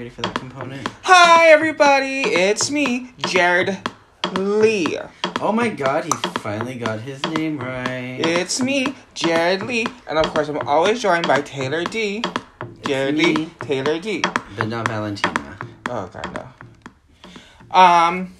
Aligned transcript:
ready 0.00 0.08
for 0.08 0.22
that 0.22 0.34
component? 0.36 0.88
Hi, 1.02 1.48
everybody. 1.48 2.22
It's 2.22 2.70
me, 2.70 3.12
Jared 3.18 3.76
Lee. 4.32 4.98
Oh 5.42 5.52
my 5.52 5.68
god, 5.68 6.06
he 6.06 6.10
finally 6.38 6.76
got 6.76 7.00
his 7.00 7.22
name 7.26 7.58
right. 7.58 8.16
It's 8.18 8.62
me, 8.62 8.94
Jared 9.12 9.62
Lee. 9.62 9.86
And 10.08 10.18
of 10.18 10.24
course, 10.32 10.48
I'm 10.48 10.66
always 10.66 11.02
joined 11.02 11.28
by 11.28 11.42
Taylor 11.42 11.84
D. 11.84 12.22
Jared 12.86 13.14
me. 13.14 13.34
Lee, 13.34 13.50
Taylor 13.60 13.98
D. 13.98 14.22
But 14.56 14.68
not 14.68 14.88
Valentina. 14.88 15.58
Oh, 15.90 16.08
God, 16.10 16.48
no. 17.70 17.78
Um, 17.78 18.34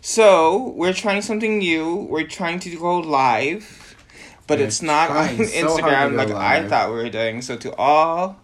so, 0.00 0.70
we're 0.70 0.92
trying 0.92 1.22
something 1.22 1.58
new. 1.58 1.94
We're 2.10 2.26
trying 2.26 2.58
to 2.58 2.76
go 2.76 2.98
live, 2.98 3.94
but 4.48 4.58
We're 4.58 4.64
it's 4.64 4.82
not 4.82 5.10
on 5.10 5.28
so 5.28 5.44
Instagram 5.44 6.16
like 6.16 6.32
I 6.32 6.66
thought 6.66 6.88
we 6.88 6.96
were 6.96 7.08
doing. 7.08 7.40
So, 7.42 7.56
to 7.56 7.72
all 7.76 8.40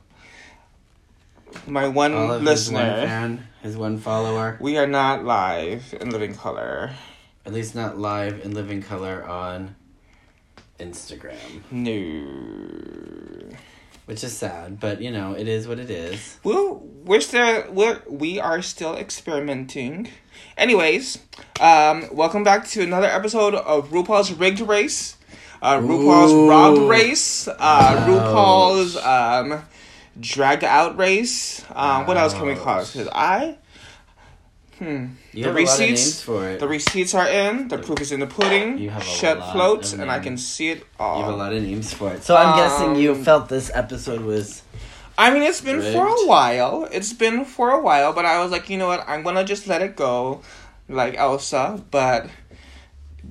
my 1.66 1.88
one 1.88 2.12
of 2.12 2.20
his 2.20 2.28
one 2.30 2.44
listener, 2.44 3.06
fan, 3.06 3.48
his 3.62 3.76
one 3.76 3.98
follower. 3.98 4.56
we 4.60 4.76
are 4.78 4.86
not 4.86 5.24
live 5.24 5.94
in 6.00 6.10
living 6.10 6.34
color. 6.34 6.90
At 7.46 7.52
least 7.52 7.74
not 7.74 7.98
live 7.98 8.44
in 8.44 8.54
living 8.54 8.82
color 8.82 9.24
on 9.24 9.76
Instagram. 10.78 11.62
No. 11.70 13.56
Which 14.06 14.22
is 14.22 14.36
sad, 14.36 14.80
but 14.80 15.00
you 15.00 15.10
know, 15.10 15.32
it 15.32 15.48
is 15.48 15.66
what 15.66 15.78
it 15.78 15.90
is. 15.90 16.38
Well, 16.44 16.82
we're 17.04 17.20
still 17.22 17.64
we're 17.70 18.02
we 18.08 18.38
are 18.38 18.60
still 18.60 18.96
experimenting. 18.96 20.08
Anyways, 20.58 21.18
um, 21.60 22.08
welcome 22.12 22.44
back 22.44 22.66
to 22.68 22.82
another 22.82 23.06
episode 23.06 23.54
of 23.54 23.88
RuPaul's 23.88 24.32
Rigged 24.32 24.60
Race, 24.60 25.16
uh, 25.62 25.78
RuPaul's 25.78 26.32
Ooh. 26.32 26.50
Robbed 26.50 26.82
Race, 26.82 27.48
uh. 27.48 28.06
RuPaul's 28.06 28.96
um, 28.98 29.62
Dragged 30.20 30.64
Out 30.64 30.96
Race. 30.98 31.64
Um, 31.74 32.06
what 32.06 32.16
else 32.16 32.32
can 32.34 32.46
we 32.46 32.54
call 32.54 32.80
it? 32.80 32.90
Because 32.92 33.08
I, 33.12 33.56
hmm, 34.78 34.84
You 34.84 34.96
The 35.32 35.40
have 35.42 35.46
a 35.46 35.48
lot 35.48 35.48
of 35.48 35.56
receipts- 35.56 35.78
names 36.04 36.22
for 36.22 36.48
it. 36.48 36.60
the 36.60 36.68
receipts 36.68 37.14
are 37.14 37.26
in, 37.28 37.68
the 37.68 37.78
proof 37.78 38.00
is 38.00 38.12
in 38.12 38.20
the 38.20 38.26
pudding. 38.26 38.78
You 38.78 38.90
have 38.90 39.02
a 39.02 39.04
Shut 39.04 39.38
lot 39.38 39.52
floats, 39.52 39.92
of 39.92 40.00
and 40.00 40.10
I 40.10 40.18
can 40.20 40.36
see 40.38 40.70
it 40.70 40.86
all. 40.98 41.18
You 41.18 41.24
have 41.24 41.34
a 41.34 41.36
lot 41.36 41.52
of 41.52 41.62
names 41.62 41.92
for 41.92 42.12
it. 42.12 42.22
So 42.24 42.36
I'm 42.36 42.56
guessing 42.56 42.96
you 42.96 43.12
Um, 43.12 43.24
felt 43.24 43.48
this 43.48 43.70
episode 43.74 44.20
was 44.22 44.62
I 45.16 45.32
mean, 45.32 45.44
it's 45.44 45.60
been 45.60 45.80
for 45.80 46.08
a 46.08 46.26
while. 46.26 46.88
It's 46.90 47.12
been 47.12 47.44
for 47.44 47.70
a 47.70 47.80
while, 47.80 48.12
but 48.12 48.24
I 48.24 48.42
was 48.42 48.50
like, 48.50 48.68
you 48.68 48.76
know 48.76 48.88
what? 48.88 49.04
I'm 49.08 49.22
gonna 49.22 49.44
just 49.44 49.68
let 49.68 49.80
it 49.80 49.94
go, 49.94 50.42
like 50.88 51.14
Elsa. 51.16 51.80
But 51.92 52.26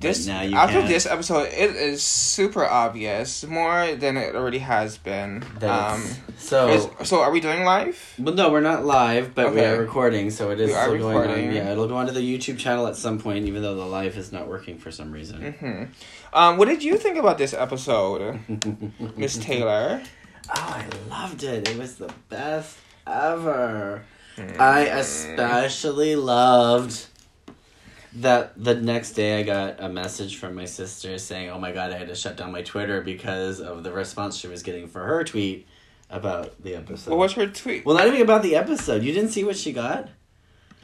this 0.00 0.26
now 0.26 0.42
you 0.42 0.56
after 0.56 0.78
can't. 0.80 0.88
this 0.88 1.06
episode, 1.06 1.48
it 1.52 1.74
is 1.76 2.02
super 2.02 2.64
obvious, 2.64 3.44
more 3.46 3.94
than 3.94 4.16
it 4.16 4.34
already 4.34 4.58
has 4.58 4.98
been. 4.98 5.42
Um, 5.62 6.04
so 6.36 6.68
is- 6.68 7.08
so 7.08 7.20
are 7.22 7.30
we 7.30 7.40
doing 7.40 7.64
live? 7.64 8.14
Well, 8.18 8.34
no, 8.34 8.50
we're 8.50 8.60
not 8.60 8.84
live, 8.84 9.34
but 9.34 9.54
we 9.54 9.60
are 9.62 9.78
recording, 9.78 10.30
so 10.30 10.50
it 10.50 10.60
is 10.60 10.68
We 10.70 10.74
still 10.74 10.98
going 10.98 11.30
on. 11.30 11.52
Yeah, 11.54 11.72
it'll 11.72 11.88
go 11.88 11.96
onto 11.96 12.12
the 12.12 12.20
YouTube 12.20 12.58
channel 12.58 12.86
at 12.86 12.96
some 12.96 13.18
point, 13.18 13.46
even 13.46 13.62
though 13.62 13.74
the 13.76 13.86
live 13.86 14.16
is 14.18 14.32
not 14.32 14.48
working 14.48 14.78
for 14.78 14.90
some 14.90 15.10
reason. 15.12 15.52
hmm 15.52 15.84
Um, 16.32 16.56
what 16.58 16.66
did 16.68 16.82
you 16.82 16.98
think 16.98 17.16
about 17.16 17.38
this 17.38 17.54
episode, 17.54 18.40
Miss 19.16 19.38
Taylor? 19.38 20.02
Oh, 20.50 20.52
I 20.54 20.84
loved 21.08 21.42
it. 21.44 21.68
It 21.68 21.78
was 21.78 21.96
the 21.96 22.12
best 22.28 22.76
ever. 23.06 24.04
I 24.58 24.80
especially 24.86 26.16
loved 26.16 27.06
that 28.16 28.52
the 28.62 28.74
next 28.74 29.12
day 29.12 29.40
I 29.40 29.42
got 29.42 29.80
a 29.80 29.88
message 29.88 30.36
from 30.36 30.54
my 30.54 30.64
sister 30.64 31.18
saying, 31.18 31.50
"Oh 31.50 31.58
my 31.58 31.72
god, 31.72 31.92
I 31.92 31.98
had 31.98 32.08
to 32.08 32.14
shut 32.14 32.36
down 32.36 32.52
my 32.52 32.62
Twitter 32.62 33.00
because 33.00 33.60
of 33.60 33.82
the 33.82 33.92
response 33.92 34.36
she 34.36 34.48
was 34.48 34.62
getting 34.62 34.88
for 34.88 35.00
her 35.04 35.24
tweet 35.24 35.66
about 36.10 36.62
the 36.62 36.76
episode." 36.76 37.10
What 37.10 37.18
was 37.18 37.32
her 37.34 37.46
tweet? 37.46 37.84
well, 37.84 37.96
not 37.96 38.06
even 38.06 38.20
about 38.20 38.42
the 38.42 38.56
episode. 38.56 39.02
You 39.02 39.12
didn't 39.12 39.30
see 39.30 39.44
what 39.44 39.56
she 39.56 39.72
got? 39.72 40.08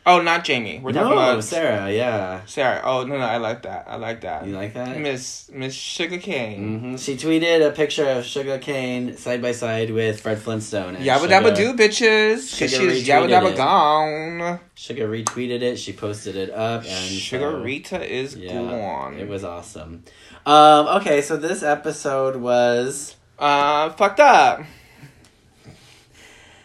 Oh, 0.07 0.23
not 0.23 0.45
Jamie. 0.45 0.81
We're 0.83 0.93
talking 0.93 1.11
no, 1.11 1.15
about 1.19 1.45
Sarah. 1.45 1.91
Yeah, 1.93 2.41
Sarah. 2.47 2.81
Oh 2.85 3.05
no, 3.05 3.19
no, 3.19 3.25
I 3.25 3.37
like 3.37 3.63
that. 3.63 3.85
I 3.87 3.97
like 3.97 4.23
that. 4.23 4.47
you 4.47 4.55
like 4.57 4.73
that? 4.75 4.99
Miss 4.99 5.51
Miss 5.53 5.77
Shuga 5.77 6.21
Cain. 6.21 6.81
hmm 6.81 6.97
She 6.97 7.17
tweeted 7.17 7.67
a 7.67 7.71
picture 7.71 8.09
of 8.09 8.25
Shuga 8.25 8.61
Cain 8.61 9.17
side 9.19 9.43
by 9.43 9.53
side 9.53 9.91
with 9.91 10.21
Fred 10.23 10.39
Flintstone. 10.41 10.97
and 10.97 11.05
Yabba 11.05 11.29
dabba 11.29 11.55
do, 11.55 11.75
bitches. 11.75 12.59
Cause 12.59 12.71
Sugar 12.71 12.95
she's 12.95 13.07
yabba 13.07 13.29
dabba 13.29 13.55
gone. 13.57 14.61
Sugar 14.75 15.07
retweeted 15.07 15.61
it. 15.61 15.77
She 15.79 15.93
posted 15.93 16.35
it 16.35 16.51
up, 16.51 16.85
and 16.87 17.11
Sugar 17.11 17.51
so- 17.53 17.61
Rita 17.61 18.03
is 18.03 18.35
Yeah, 18.37 18.55
gone. 18.55 19.19
it 19.19 19.29
was 19.29 19.45
awesome. 19.45 20.05
Um, 20.47 20.87
okay, 21.01 21.21
so 21.21 21.37
this 21.37 21.63
episode 21.63 22.37
was 22.37 23.17
uh 23.39 23.91
fucked 23.91 24.21
up. 24.21 24.63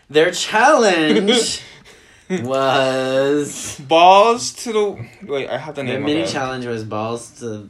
their 0.10 0.32
challenge 0.32 1.62
was 2.30 3.80
Balls 3.88 4.54
to 4.64 4.74
the 4.74 5.08
wait. 5.24 5.50
I 5.50 5.58
have 5.58 5.76
the 5.76 5.84
name. 5.84 6.02
the 6.02 6.06
mini 6.06 6.26
challenge 6.26 6.66
was 6.66 6.84
balls 6.84 7.32
to 7.40 7.70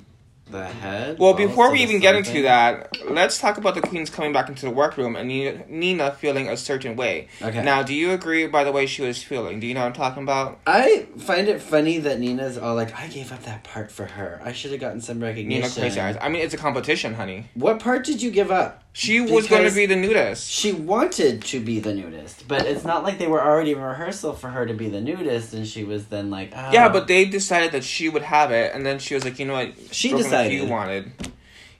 the 0.49 0.65
head. 0.65 1.17
Well, 1.17 1.33
before 1.33 1.71
we 1.71 1.81
even 1.81 1.99
get 1.99 2.15
into 2.15 2.43
that, 2.43 2.95
let's 3.09 3.39
talk 3.39 3.57
about 3.57 3.75
the 3.75 3.81
queens 3.81 4.09
coming 4.09 4.31
back 4.31 4.47
into 4.47 4.65
the 4.65 4.71
workroom 4.71 5.15
and 5.15 5.27
Nina, 5.27 5.63
Nina 5.67 6.11
feeling 6.11 6.47
a 6.47 6.55
certain 6.55 6.95
way. 6.95 7.27
Okay. 7.41 7.63
Now, 7.63 7.81
do 7.81 7.93
you 7.93 8.11
agree 8.11 8.45
by 8.47 8.63
the 8.63 8.71
way 8.71 8.85
she 8.85 9.01
was 9.01 9.23
feeling? 9.23 9.59
Do 9.59 9.67
you 9.67 9.73
know 9.73 9.81
what 9.81 9.87
I'm 9.87 9.93
talking 9.93 10.23
about? 10.23 10.59
I 10.67 11.07
find 11.17 11.47
it 11.47 11.61
funny 11.61 11.97
that 11.99 12.19
Nina's 12.19 12.57
all 12.57 12.75
like, 12.75 12.95
"I 12.97 13.07
gave 13.07 13.31
up 13.31 13.43
that 13.43 13.63
part 13.63 13.91
for 13.91 14.05
her. 14.05 14.39
I 14.43 14.53
should 14.53 14.71
have 14.71 14.79
gotten 14.79 15.01
some 15.01 15.19
recognition." 15.19 15.61
Nina 15.63 15.73
crazy 15.73 15.99
eyes. 15.99 16.15
I 16.21 16.29
mean, 16.29 16.41
it's 16.41 16.53
a 16.53 16.57
competition, 16.57 17.15
honey. 17.15 17.45
What 17.55 17.79
part 17.79 18.03
did 18.05 18.21
you 18.21 18.29
give 18.29 18.51
up? 18.51 18.83
She 18.97 19.19
was 19.19 19.49
going 19.49 19.67
to 19.67 19.75
be 19.75 19.85
the 19.85 19.97
nudist. 19.97 20.49
She 20.49 20.71
wanted 20.71 21.41
to 21.41 21.59
be 21.59 21.81
the 21.81 21.93
nudist, 21.93 22.47
but 22.47 22.65
it's 22.65 22.85
not 22.85 23.03
like 23.03 23.17
they 23.17 23.27
were 23.27 23.43
already 23.43 23.73
in 23.73 23.81
rehearsal 23.81 24.31
for 24.31 24.49
her 24.49 24.65
to 24.65 24.73
be 24.73 24.87
the 24.87 25.01
nudist, 25.01 25.53
and 25.53 25.67
she 25.67 25.83
was 25.83 26.05
then 26.05 26.29
like, 26.29 26.53
oh. 26.55 26.71
Yeah, 26.71 26.87
but 26.87 27.07
they 27.07 27.25
decided 27.25 27.73
that 27.73 27.83
she 27.83 28.07
would 28.07 28.21
have 28.21 28.51
it, 28.51 28.73
and 28.73 28.85
then 28.85 28.99
she 28.99 29.13
was 29.13 29.25
like, 29.25 29.37
you 29.37 29.47
know 29.47 29.53
what? 29.53 29.73
She 29.91 30.11
Brooklyn, 30.11 30.31
decided. 30.31 30.53
You 30.53 30.67
wanted. 30.67 31.11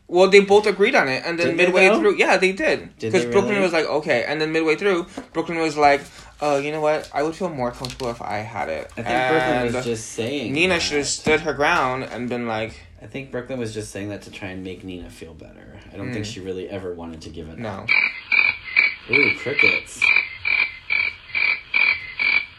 Well, 0.10 0.30
they 0.30 0.42
both 0.42 0.68
agreed 0.68 0.94
on 0.94 1.08
it, 1.08 1.24
and 1.26 1.40
then 1.40 1.48
Did 1.48 1.56
midway 1.56 1.88
through, 1.88 2.18
yeah, 2.18 2.36
they 2.36 2.52
did. 2.52 2.94
Because 3.00 3.24
Brooklyn 3.24 3.62
was 3.62 3.72
like, 3.72 3.86
okay, 3.86 4.26
and 4.28 4.42
then 4.42 4.52
midway 4.52 4.76
through, 4.76 5.08
Brooklyn 5.32 5.58
was 5.60 5.78
like, 5.78 6.02
oh, 6.42 6.58
you 6.58 6.74
know 6.74 6.82
what? 6.82 7.10
I 7.14 7.24
would 7.24 7.34
feel 7.34 7.48
more 7.48 7.72
comfortable 7.72 8.10
if 8.12 8.22
I 8.22 8.40
had 8.40 8.68
it. 8.68 8.92
I 8.98 9.04
think 9.04 9.30
Brooklyn 9.32 9.74
was 9.74 9.86
just 9.86 10.12
saying. 10.12 10.52
Nina 10.52 10.82
should 10.82 10.98
have 10.98 11.08
stood 11.08 11.40
her 11.40 11.54
ground 11.54 12.04
and 12.04 12.28
been 12.28 12.46
like, 12.46 12.78
I 13.06 13.08
think 13.08 13.30
Brooklyn 13.30 13.60
was 13.60 13.72
just 13.72 13.92
saying 13.92 14.10
that 14.10 14.24
to 14.24 14.32
try 14.32 14.48
and 14.50 14.64
make 14.64 14.84
Nina 14.84 15.12
feel 15.12 15.36
better. 15.36 15.80
I 15.94 15.96
don't 15.96 16.12
think 16.12 16.26
Mm. 16.26 16.34
she 16.34 16.40
really 16.40 16.68
ever 16.68 16.96
wanted 16.96 17.22
to 17.22 17.30
give 17.30 17.48
it 17.50 17.52
up. 17.52 17.60
no. 17.60 17.70
up. 17.70 17.90
Ooh, 19.12 19.36
crickets. 19.38 20.02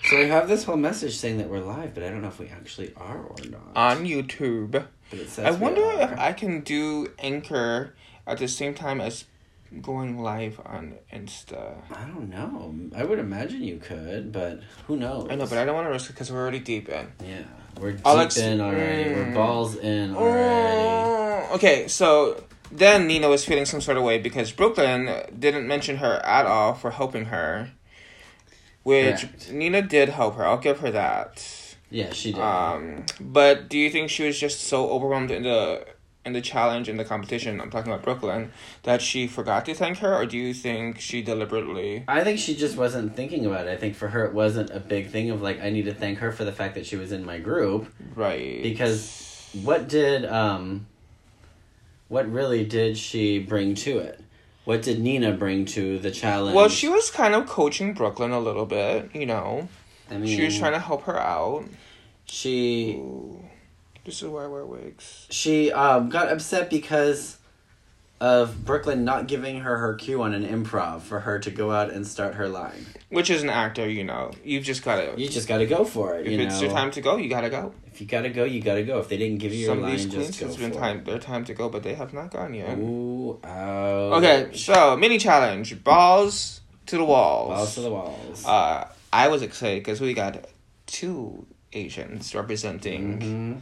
So 0.04 0.18
I 0.18 0.24
have 0.26 0.46
this 0.46 0.62
whole 0.62 0.76
message 0.76 1.16
saying 1.16 1.38
that 1.38 1.48
we're 1.48 1.58
live, 1.58 1.94
but 1.94 2.04
I 2.04 2.10
don't 2.10 2.22
know 2.22 2.28
if 2.28 2.38
we 2.38 2.46
actually 2.46 2.92
are 2.96 3.18
or 3.18 3.34
not. 3.50 3.72
On 3.74 4.04
YouTube. 4.04 4.70
but 4.70 4.88
it 5.10 5.28
says 5.28 5.44
I 5.46 5.50
wonder 5.50 5.82
if. 6.00 6.16
I 6.16 6.32
can 6.32 6.60
do 6.60 7.08
Anchor 7.18 7.94
at 8.24 8.38
the 8.38 8.46
same 8.46 8.72
time 8.72 9.00
as 9.00 9.24
going 9.82 10.20
live 10.22 10.60
on 10.64 10.94
Insta. 11.12 11.74
I 11.90 12.04
don't 12.04 12.28
know. 12.30 12.72
I 12.94 13.02
would 13.02 13.18
imagine 13.18 13.64
you 13.64 13.78
could, 13.78 14.30
but 14.30 14.60
who 14.86 14.96
knows? 14.96 15.26
I 15.28 15.34
know, 15.34 15.46
but 15.48 15.58
I 15.58 15.64
don't 15.64 15.74
want 15.74 15.88
to 15.88 15.90
risk 15.92 16.08
it 16.08 16.12
because 16.12 16.30
we're 16.30 16.38
already 16.40 16.60
deep 16.60 16.88
in. 16.88 17.08
Yeah, 17.26 17.42
we're 17.80 17.92
deep 17.92 18.06
Alex- 18.06 18.36
in 18.36 18.60
already. 18.60 19.10
We're 19.14 19.24
Mm. 19.26 19.34
balls 19.34 19.76
in 19.76 20.14
already. 20.14 21.46
Oh, 21.48 21.54
okay, 21.54 21.88
so 21.88 22.42
then 22.72 23.06
Nina 23.06 23.28
was 23.28 23.44
feeling 23.44 23.64
some 23.66 23.80
sort 23.80 23.96
of 23.96 24.02
way 24.02 24.18
because 24.18 24.50
Brooklyn 24.52 25.10
didn't 25.38 25.66
mention 25.68 25.96
her 25.96 26.14
at 26.24 26.46
all 26.46 26.74
for 26.74 26.90
helping 26.92 27.26
her. 27.26 27.70
Which 28.82 29.20
Correct. 29.22 29.50
Nina 29.52 29.82
did 29.82 30.10
help 30.10 30.36
her. 30.36 30.46
I'll 30.46 30.58
give 30.58 30.78
her 30.80 30.90
that. 30.92 31.44
Yeah, 31.90 32.12
she 32.12 32.32
did. 32.32 32.40
Um, 32.40 33.04
but 33.20 33.68
do 33.68 33.78
you 33.78 33.90
think 33.90 34.10
she 34.10 34.24
was 34.24 34.38
just 34.38 34.60
so 34.64 34.88
overwhelmed 34.90 35.30
in 35.30 35.42
the 35.42 35.84
in 36.26 36.32
the 36.32 36.40
challenge 36.42 36.88
in 36.88 36.96
the 36.96 37.04
competition? 37.04 37.60
I'm 37.60 37.70
talking 37.70 37.90
about 37.92 38.04
Brooklyn 38.04 38.52
that 38.82 39.00
she 39.00 39.26
forgot 39.28 39.64
to 39.66 39.74
thank 39.74 39.98
her, 39.98 40.12
or 40.14 40.26
do 40.26 40.36
you 40.36 40.52
think 40.52 41.00
she 41.00 41.22
deliberately? 41.22 42.04
I 42.08 42.24
think 42.24 42.38
she 42.40 42.54
just 42.56 42.76
wasn't 42.76 43.14
thinking 43.16 43.46
about 43.46 43.66
it. 43.68 43.70
I 43.70 43.76
think 43.76 43.94
for 43.94 44.08
her 44.08 44.24
it 44.26 44.34
wasn't 44.34 44.70
a 44.70 44.80
big 44.80 45.08
thing 45.10 45.30
of 45.30 45.40
like 45.40 45.62
I 45.62 45.70
need 45.70 45.84
to 45.86 45.94
thank 45.94 46.18
her 46.18 46.32
for 46.32 46.44
the 46.44 46.52
fact 46.52 46.74
that 46.74 46.84
she 46.84 46.96
was 46.96 47.12
in 47.12 47.24
my 47.24 47.38
group 47.38 47.86
Right. 48.14 48.62
because 48.62 49.48
what 49.62 49.88
did 49.88 50.26
um 50.26 50.86
what 52.08 52.30
really 52.30 52.64
did 52.64 52.98
she 52.98 53.38
bring 53.38 53.74
to 53.76 53.98
it? 53.98 54.20
What 54.64 54.82
did 54.82 55.00
Nina 55.00 55.32
bring 55.32 55.64
to 55.66 55.98
the 56.00 56.10
challenge? 56.10 56.56
Well, 56.56 56.68
she 56.68 56.88
was 56.88 57.08
kind 57.10 57.34
of 57.36 57.46
coaching 57.46 57.94
Brooklyn 57.94 58.32
a 58.32 58.40
little 58.40 58.66
bit, 58.66 59.10
you 59.14 59.26
know. 59.26 59.68
I 60.10 60.18
mean 60.18 60.36
She 60.36 60.44
was 60.44 60.58
trying 60.58 60.72
to 60.72 60.80
help 60.80 61.04
her 61.04 61.18
out. 61.18 61.64
she 62.26 62.94
Ooh, 62.96 63.44
this 64.06 64.22
is 64.22 64.28
why 64.28 64.44
I 64.44 64.46
wear 64.46 64.64
wigs. 64.64 65.26
she 65.30 65.70
um 65.72 66.08
got 66.08 66.30
upset 66.32 66.70
because 66.70 67.36
of 68.18 68.64
Brooklyn 68.64 69.04
not 69.04 69.26
giving 69.26 69.60
her 69.60 69.76
her 69.76 69.92
cue 69.94 70.22
on 70.22 70.32
an 70.32 70.46
improv 70.46 71.02
for 71.02 71.20
her 71.20 71.38
to 71.40 71.50
go 71.50 71.70
out 71.70 71.90
and 71.90 72.06
start 72.06 72.36
her 72.36 72.48
line. 72.48 72.86
Which 73.10 73.28
is 73.28 73.42
an 73.42 73.50
actor, 73.50 73.86
you 73.86 74.04
know. 74.04 74.30
You've 74.42 74.64
just 74.64 74.82
got 74.82 74.96
to. 74.96 75.20
You 75.20 75.28
just 75.28 75.46
got 75.46 75.58
to 75.58 75.66
go 75.66 75.84
for 75.84 76.14
it. 76.16 76.26
If 76.26 76.32
you 76.32 76.40
it's 76.40 76.54
know, 76.54 76.66
your 76.68 76.74
time 76.74 76.90
to 76.92 77.02
go, 77.02 77.18
you 77.18 77.28
gotta 77.28 77.50
go. 77.50 77.74
if 77.86 78.00
you 78.00 78.06
got 78.06 78.22
to 78.22 78.30
go, 78.30 78.44
you 78.44 78.62
got 78.62 78.76
to 78.76 78.84
go. 78.84 79.00
If 79.00 79.08
they 79.10 79.18
didn't 79.18 79.36
give 79.38 79.52
you 79.52 79.66
Some 79.66 79.80
your 79.80 79.86
of 79.88 79.92
these 79.92 80.06
line, 80.06 80.14
queens, 80.14 80.26
just 80.28 80.40
go 80.40 80.46
it's 80.46 80.56
been 80.56 80.72
time. 80.72 81.04
Their 81.04 81.18
time 81.18 81.44
to 81.44 81.52
go, 81.52 81.68
but 81.68 81.82
they 81.82 81.92
have 81.94 82.14
not 82.14 82.30
gone 82.30 82.54
yet. 82.54 82.78
Ooh, 82.78 83.38
ouch. 83.44 84.12
Okay, 84.24 84.48
so 84.54 84.96
mini 84.96 85.18
challenge: 85.18 85.84
balls 85.84 86.62
to 86.86 86.96
the 86.96 87.04
walls. 87.04 87.48
Balls 87.50 87.74
to 87.74 87.80
the 87.82 87.90
walls. 87.90 88.44
Uh, 88.46 88.88
I 89.12 89.28
was 89.28 89.42
excited 89.42 89.80
because 89.82 90.00
we 90.00 90.14
got 90.14 90.42
two 90.86 91.46
Asians 91.74 92.34
representing, 92.34 93.20
Mhm. 93.20 93.60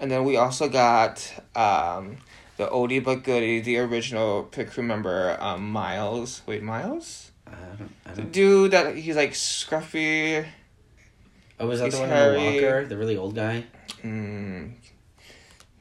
And 0.00 0.10
then 0.10 0.24
we 0.24 0.36
also 0.36 0.68
got 0.68 1.32
um, 1.54 2.16
the 2.56 2.66
oldie 2.66 3.04
but 3.04 3.22
goodie, 3.22 3.60
the 3.60 3.78
original 3.78 4.44
pit 4.44 4.70
crew 4.70 4.82
member, 4.82 5.36
um, 5.40 5.70
Miles. 5.70 6.42
Wait, 6.46 6.62
Miles? 6.62 7.30
I 7.46 7.50
don't, 7.78 7.92
I 8.06 8.14
don't, 8.14 8.32
dude 8.32 8.70
that 8.72 8.96
he's 8.96 9.16
like 9.16 9.32
scruffy. 9.32 10.46
oh, 11.58 11.66
was 11.66 11.80
that 11.80 11.86
he's 11.86 11.94
the 11.94 12.00
one 12.00 12.08
hairy. 12.08 12.36
in 12.36 12.56
the 12.56 12.62
walker? 12.62 12.86
The 12.86 12.96
really 12.96 13.16
old 13.16 13.34
guy? 13.34 13.66
Mm. 14.02 14.72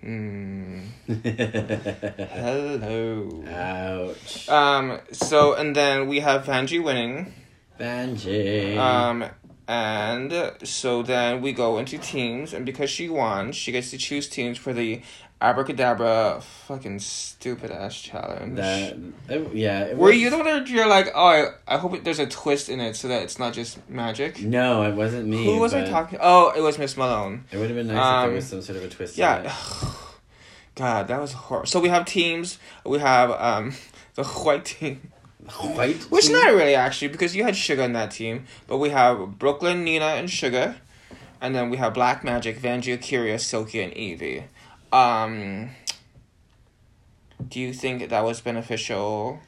Mm. 0.03 0.85
Hello. 2.29 3.43
Ouch. 3.47 4.49
Um. 4.49 4.99
So 5.11 5.53
and 5.53 5.75
then 5.75 6.07
we 6.07 6.19
have 6.19 6.45
Vanjie 6.45 6.83
winning. 6.83 7.33
Banji. 7.79 8.77
Um, 8.77 9.25
and 9.69 10.51
so 10.63 11.03
then 11.03 11.41
we 11.43 11.53
go 11.53 11.77
into 11.77 11.99
teams, 11.99 12.53
and 12.53 12.65
because 12.65 12.89
she 12.89 13.07
won, 13.07 13.51
she 13.51 13.71
gets 13.71 13.91
to 13.91 13.97
choose 13.99 14.27
teams 14.27 14.57
for 14.57 14.73
the 14.73 15.01
abracadabra 15.41 16.41
fucking 16.67 16.99
stupid 16.99 17.69
ass 17.71 17.95
challenge. 18.01 18.57
that, 18.57 18.97
it- 19.29 19.53
yeah. 19.53 19.81
It 19.83 19.95
Were 19.97 20.07
was- 20.09 20.17
you 20.17 20.29
the 20.31 20.37
one 20.37 20.45
that 20.47 20.67
you're 20.67 20.87
like, 20.87 21.11
oh, 21.13 21.25
I, 21.67 21.75
I 21.75 21.77
hope 21.77 21.93
it, 21.93 22.03
there's 22.03 22.19
a 22.19 22.25
twist 22.25 22.67
in 22.67 22.79
it 22.79 22.95
so 22.95 23.07
that 23.09 23.21
it's 23.23 23.37
not 23.37 23.53
just 23.53 23.77
magic? 23.89 24.41
No, 24.41 24.83
it 24.83 24.95
wasn't 24.95 25.27
me. 25.27 25.45
Who 25.45 25.59
was 25.59 25.73
I 25.73 25.85
talking? 25.85 26.17
Oh, 26.21 26.51
it 26.57 26.61
was 26.61 26.77
Miss 26.79 26.97
Malone. 26.97 27.45
It 27.51 27.57
would 27.57 27.69
have 27.69 27.77
been 27.77 27.87
nice 27.87 27.95
if 27.97 28.03
Um, 28.03 28.25
there 28.27 28.35
was 28.35 28.47
some 28.47 28.61
sort 28.63 28.77
of 28.79 28.83
a 28.85 28.89
twist. 28.89 29.17
in 29.17 29.21
Yeah. 29.21 29.55
God, 30.75 31.07
that 31.09 31.21
was 31.21 31.33
horrible. 31.33 31.67
So 31.67 31.79
we 31.79 31.89
have 31.89 32.05
teams. 32.05 32.57
We 32.85 32.99
have 32.99 33.31
um 33.31 33.73
the 34.15 34.23
white 34.23 34.65
team. 34.65 35.11
White. 35.51 36.03
Which 36.11 36.27
team? 36.27 36.33
not 36.33 36.53
really 36.53 36.75
actually, 36.75 37.09
because 37.09 37.35
you 37.35 37.43
had 37.43 37.55
Sugar 37.55 37.83
in 37.83 37.93
that 37.93 38.11
team. 38.11 38.45
But 38.67 38.77
we 38.77 38.89
have 38.89 39.39
Brooklyn, 39.39 39.83
Nina, 39.83 40.05
and 40.05 40.29
Sugar, 40.29 40.75
and 41.41 41.55
then 41.55 41.69
we 41.69 41.77
have 41.77 41.93
Black 41.93 42.23
Magic, 42.23 42.59
Vanjie, 42.59 42.97
A'keria, 42.97 43.39
Silky, 43.39 43.81
and 43.81 43.93
Yvie. 43.93 44.43
Um, 44.91 45.71
do 47.47 47.59
you 47.59 47.73
think 47.73 48.09
that 48.09 48.23
was 48.23 48.41
beneficial 48.41 49.39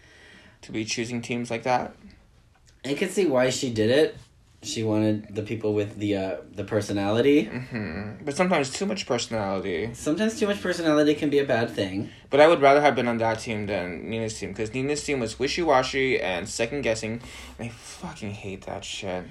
to 0.62 0.72
be 0.72 0.86
choosing 0.86 1.22
teams 1.22 1.50
like 1.50 1.64
that? 1.64 1.96
I 2.86 2.94
can 2.94 3.10
see 3.10 3.26
why 3.26 3.50
she 3.50 3.72
did 3.72 3.90
it. 3.90 4.18
She 4.64 4.84
wanted 4.84 5.34
the 5.34 5.42
people 5.42 5.74
with 5.74 5.98
the 5.98 6.16
uh, 6.16 6.36
the 6.54 6.64
personality. 6.64 7.46
hmm 7.46 8.12
But 8.24 8.36
sometimes 8.38 8.70
too 8.70 8.86
much 8.86 9.06
personality. 9.08 9.90
Sometimes 9.94 10.38
too 10.40 10.46
much 10.48 10.62
personality 10.62 11.16
can 11.16 11.30
be 11.32 11.40
a 11.40 11.46
bad 11.46 11.72
thing. 11.72 12.10
But 12.30 12.40
I 12.42 12.48
would 12.48 12.62
rather 12.62 12.80
have 12.82 12.96
been 12.96 13.08
on 13.08 13.18
that 13.18 13.40
team 13.40 13.66
than 13.66 14.08
Nina's 14.10 14.38
team 14.40 14.50
because 14.52 14.72
Nina's 14.74 15.04
team 15.04 15.20
was 15.20 15.40
wishy 15.40 15.64
washy 15.64 16.20
and 16.22 16.48
second 16.48 16.82
guessing. 16.84 17.22
And 17.58 17.68
I 17.68 17.70
fucking 17.70 18.32
hate 18.32 18.66
that 18.68 18.84
shit. 18.86 19.24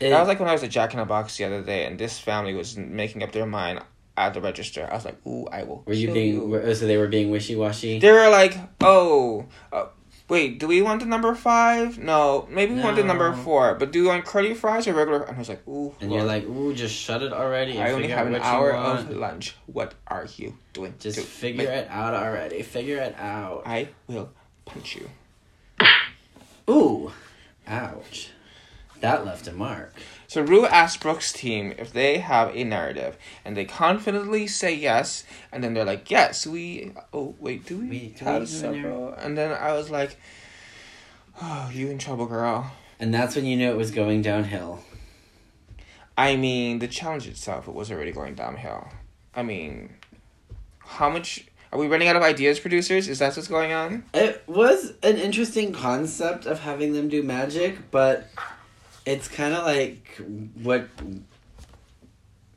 It- 0.00 0.10
That 0.10 0.18
was 0.18 0.28
like 0.28 0.40
when 0.40 0.48
I 0.48 0.52
was 0.52 0.64
at 0.64 0.70
Jack 0.70 0.92
in 0.94 0.98
the 0.98 1.04
Box 1.04 1.36
the 1.36 1.44
other 1.44 1.62
day, 1.62 1.86
and 1.86 1.96
this 1.96 2.18
family 2.18 2.54
was 2.54 2.76
making 2.76 3.22
up 3.22 3.30
their 3.30 3.46
mind 3.46 3.78
at 4.16 4.34
the 4.34 4.40
register. 4.40 4.88
I 4.90 4.94
was 4.94 5.04
like, 5.04 5.18
"Ooh, 5.24 5.46
I 5.52 5.62
will." 5.62 5.84
were 5.86 5.94
you 5.94 6.10
being? 6.12 6.34
you." 6.50 6.74
So 6.74 6.86
they 6.88 6.96
were 6.98 7.06
being 7.06 7.30
wishy 7.30 7.54
washy. 7.54 8.00
They 8.00 8.10
were 8.10 8.28
like, 8.30 8.54
"Oh, 8.80 9.46
uh, 9.72 9.86
wait, 10.32 10.58
do 10.58 10.66
we 10.66 10.80
want 10.80 11.00
the 11.04 11.06
number 11.06 11.34
five? 11.34 11.98
No, 11.98 12.48
maybe 12.48 12.72
we 12.72 12.80
want 12.80 12.96
the 12.96 13.04
number 13.04 13.30
four. 13.44 13.74
But 13.74 13.92
do 13.92 14.00
you 14.00 14.08
want 14.08 14.24
curly 14.24 14.54
fries 14.54 14.88
or 14.88 14.94
regular?" 14.94 15.22
And 15.28 15.36
I 15.36 15.38
was 15.38 15.52
like, 15.52 15.60
"Ooh." 15.68 15.92
And 16.00 16.10
you're 16.10 16.24
like, 16.24 16.44
ooh, 16.48 16.72
just 16.72 16.96
shut 16.96 17.22
it 17.22 17.32
already. 17.32 17.78
I 17.78 17.92
only 17.92 18.08
have 18.08 18.26
an 18.26 18.40
hour 18.40 18.72
of 18.72 19.10
lunch. 19.10 19.54
What 19.66 19.92
are 20.08 20.26
you 20.40 20.56
doing? 20.72 20.94
Just 20.98 21.20
figure 21.20 21.68
it 21.68 21.86
out 21.90 22.14
already. 22.14 22.62
Figure 22.62 22.96
it 22.96 23.14
out. 23.18 23.62
I 23.66 23.88
will 24.08 24.30
punch 24.64 24.96
you. 24.96 25.06
Ooh, 26.70 27.12
ouch. 27.66 28.30
That 29.02 29.26
left 29.26 29.48
a 29.48 29.52
mark. 29.52 29.94
So 30.28 30.40
Ru 30.42 30.64
asked 30.64 31.00
Brooks' 31.00 31.32
team 31.32 31.74
if 31.76 31.92
they 31.92 32.18
have 32.18 32.54
a 32.56 32.64
narrative, 32.64 33.18
and 33.44 33.56
they 33.56 33.64
confidently 33.64 34.46
say 34.46 34.72
yes, 34.74 35.24
and 35.52 35.62
then 35.62 35.74
they're 35.74 35.84
like, 35.84 36.10
"Yes, 36.10 36.46
we." 36.46 36.92
Oh 37.12 37.34
wait, 37.38 37.66
do 37.66 37.78
we, 37.78 37.88
We- 37.88 38.14
do 38.18 38.24
have 38.24 38.42
a 38.42 38.46
several? 38.46 39.12
And 39.12 39.36
then 39.36 39.52
I 39.52 39.72
was 39.72 39.90
like, 39.90 40.16
"Oh, 41.42 41.68
you 41.72 41.88
in 41.90 41.98
trouble, 41.98 42.26
girl." 42.26 42.72
And 43.00 43.12
that's 43.12 43.34
when 43.36 43.44
you 43.44 43.56
knew 43.56 43.70
it 43.70 43.76
was 43.76 43.90
going 43.90 44.22
downhill. 44.22 44.80
I 46.16 46.36
mean, 46.36 46.78
the 46.78 46.88
challenge 46.88 47.26
itself 47.26 47.66
it 47.66 47.74
was 47.74 47.90
already 47.90 48.12
going 48.12 48.34
downhill. 48.34 48.88
I 49.34 49.42
mean, 49.42 49.94
how 50.78 51.10
much 51.10 51.46
are 51.72 51.78
we 51.78 51.88
running 51.88 52.06
out 52.06 52.16
of 52.16 52.22
ideas, 52.22 52.60
producers? 52.60 53.08
Is 53.08 53.18
that 53.18 53.34
what's 53.34 53.48
going 53.48 53.72
on? 53.72 54.04
It 54.14 54.44
was 54.46 54.92
an 55.02 55.16
interesting 55.16 55.72
concept 55.72 56.46
of 56.46 56.60
having 56.60 56.92
them 56.92 57.08
do 57.08 57.22
magic, 57.22 57.90
but 57.90 58.28
it's 59.06 59.28
kind 59.28 59.54
of 59.54 59.64
like 59.64 60.20
what 60.62 60.88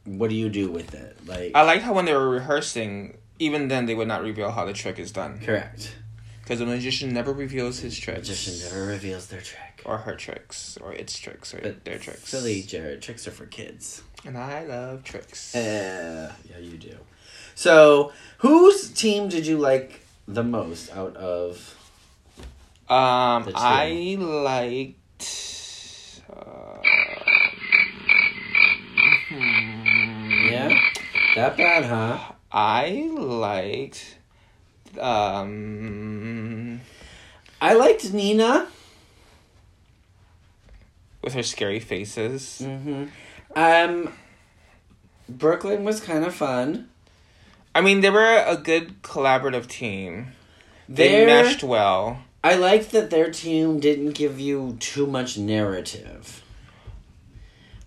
what 0.06 0.30
do 0.30 0.36
you 0.36 0.50
do 0.50 0.70
with 0.72 0.94
it? 0.94 1.18
Like 1.28 1.52
I 1.56 1.64
liked 1.64 1.84
how 1.84 1.94
when 1.94 2.06
they 2.06 2.14
were 2.14 2.30
rehearsing, 2.30 3.18
even 3.40 3.68
then 3.68 3.86
they 3.86 3.96
would 3.96 4.08
not 4.08 4.22
reveal 4.24 4.52
how 4.52 4.66
the 4.66 4.74
trick 4.74 5.00
is 5.00 5.12
done 5.12 5.40
correct. 5.44 5.96
because 6.42 6.60
the 6.60 6.66
magician 6.66 7.14
never 7.14 7.34
reveals 7.34 7.80
his 7.80 7.98
tricks. 7.98 8.30
Magician 8.30 8.60
never 8.70 8.86
reveals 8.88 9.28
their 9.28 9.42
trick. 9.42 9.82
or 9.86 9.98
her 10.00 10.16
tricks, 10.16 10.78
or 10.82 10.94
its 10.94 11.18
tricks, 11.18 11.54
or 11.54 11.60
But 11.62 11.84
their 11.86 11.98
tricks. 11.98 12.28
Silly 12.30 12.62
Jared, 12.62 13.02
tricks 13.02 13.28
are 13.28 13.32
for 13.32 13.46
kids. 13.48 14.04
And 14.26 14.38
I 14.38 14.64
love 14.66 15.04
tricks. 15.04 15.56
Uh, 15.56 16.32
yeah, 16.50 16.58
you 16.60 16.78
do. 16.78 16.96
So, 17.56 18.12
whose 18.40 18.90
team 18.90 19.30
did 19.30 19.46
you 19.48 19.58
like 19.58 20.02
the 20.28 20.44
most 20.44 20.92
out 20.92 21.16
of? 21.16 21.76
Um. 22.90 23.50
I 23.56 24.16
liked. 24.20 24.92
Uh, 26.30 26.82
hmm, 29.30 30.35
Yeah, 30.52 30.70
that 31.36 31.58
bad, 31.58 31.86
huh? 31.86 32.34
I 32.52 33.10
liked. 33.18 34.18
Um, 35.00 36.82
I 37.62 37.74
liked 37.74 38.14
Nina. 38.14 38.68
with 41.24 41.34
her 41.34 41.44
scary 41.44 41.80
faces. 41.80 42.62
Mm-hmm. 42.64 43.06
Um, 43.56 44.14
Brooklyn 45.28 45.84
was 45.84 46.00
kind 46.00 46.24
of 46.24 46.34
fun. 46.36 46.90
I 47.74 47.82
mean, 47.82 48.02
they 48.02 48.10
were 48.12 48.44
a 48.48 48.56
good 48.56 49.02
collaborative 49.02 49.68
team. 49.68 50.28
They 50.88 51.10
Their- 51.10 51.26
meshed 51.28 51.64
well. 51.64 52.20
I 52.44 52.54
liked 52.56 52.92
that 52.92 53.10
their 53.10 53.32
team 53.32 53.80
didn't 53.80 54.12
give 54.12 54.40
you 54.40 54.78
too 54.80 55.08
much 55.08 55.36
narrative. 55.36 56.44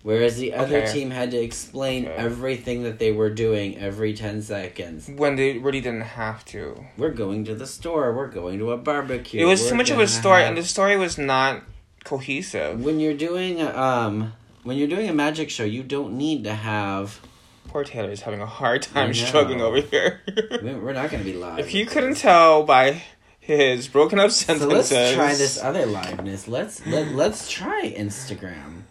Whereas 0.01 0.37
the 0.37 0.53
other 0.53 0.77
Okay. 0.83 0.93
team 0.93 1.11
had 1.11 1.31
to 1.31 1.37
explain 1.37 2.05
Okay. 2.07 2.15
everything 2.15 2.83
that 2.83 2.99
they 2.99 3.11
were 3.11 3.29
doing 3.29 3.77
every 3.77 4.13
10 4.13 4.41
seconds. 4.41 5.09
When 5.13 5.35
they 5.35 5.57
really 5.57 5.81
didn't 5.81 6.01
have 6.15 6.45
to. 6.45 6.85
We're 6.97 7.09
going 7.11 7.43
to 7.45 7.55
the 7.55 7.67
store, 7.67 8.13
we're 8.13 8.27
going 8.27 8.59
to 8.59 8.71
a 8.71 8.77
barbecue. 8.77 9.41
It 9.41 9.45
was 9.45 9.61
we're 9.63 9.69
too 9.71 9.75
much 9.75 9.89
of 9.89 9.99
a 9.99 10.07
story, 10.07 10.41
have- 10.43 10.49
and 10.49 10.57
the 10.57 10.63
story 10.63 10.95
was 10.95 11.17
not 11.17 11.63
cohesive. 12.05 12.81
when 12.83 12.99
you're 13.01 13.13
doing 13.13 13.61
a, 13.61 13.75
um 13.77 14.33
when 14.63 14.77
you're 14.77 14.87
doing 14.87 15.09
a 15.09 15.13
magic 15.13 15.49
show, 15.49 15.63
you 15.65 15.83
don't 15.83 16.17
need 16.17 16.43
to 16.45 16.53
have 16.53 17.19
Poor 17.67 17.83
Taylor 17.83 18.09
is 18.11 18.21
having 18.21 18.41
a 18.41 18.45
hard 18.47 18.81
time 18.81 19.13
struggling 19.13 19.61
over 19.61 19.79
here. 19.81 20.21
we- 20.63 20.73
we're 20.75 20.93
not 20.93 21.11
going 21.11 21.23
to 21.23 21.29
be 21.31 21.37
live. 21.37 21.59
if 21.59 21.73
you 21.73 21.85
couldn't 21.85 22.11
this. 22.11 22.21
tell 22.21 22.63
by 22.63 23.03
his 23.39 23.87
broken 23.87 24.17
up 24.17 24.31
sentences. 24.31 24.87
so 24.89 24.95
let's 24.95 25.13
try 25.13 25.35
this 25.35 25.61
other 25.61 25.85
liveness. 25.85 26.47
Let's 26.47 26.85
let, 26.87 27.09
let's 27.13 27.49
try 27.51 27.93
Instagram. 27.95 28.83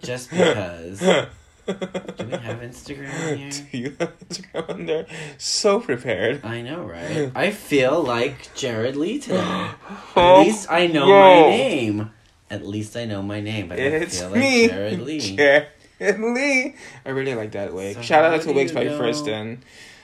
Just 0.00 0.30
because. 0.30 1.00
Do 1.66 2.26
we 2.26 2.32
have 2.36 2.60
Instagram 2.60 3.08
here? 3.38 3.50
Do 3.50 3.78
you 3.78 3.96
have 3.98 4.18
Instagram 4.18 4.68
on 4.70 4.86
there? 4.86 5.06
So 5.38 5.80
prepared. 5.80 6.44
I 6.44 6.60
know, 6.60 6.84
right? 6.84 7.32
I 7.34 7.50
feel 7.52 8.02
like 8.02 8.54
Jared 8.54 8.96
Lee 8.96 9.18
today. 9.18 9.38
At 9.40 9.76
Oh, 10.14 10.42
least 10.42 10.70
I 10.70 10.86
know 10.88 11.06
whoa. 11.08 11.40
my 11.44 11.56
name. 11.56 12.10
At 12.50 12.66
least 12.66 12.96
I 12.96 13.06
know 13.06 13.22
my 13.22 13.40
name, 13.40 13.68
but 13.68 13.78
I 13.78 13.82
It's 13.82 14.20
feel 14.20 14.30
like 14.30 14.40
me, 14.40 14.68
Jared 14.68 15.00
Lee. 15.00 15.36
Jared 15.36 16.20
Lee. 16.20 16.74
I 17.06 17.08
really 17.10 17.34
like 17.34 17.52
that 17.52 17.72
wig. 17.72 17.96
So 17.96 18.02
Shout 18.02 18.24
out 18.24 18.42
to 18.42 18.52
Wigs 18.52 18.72
by 18.72 18.84
know- 18.84 18.98
Firsten. 19.00 19.58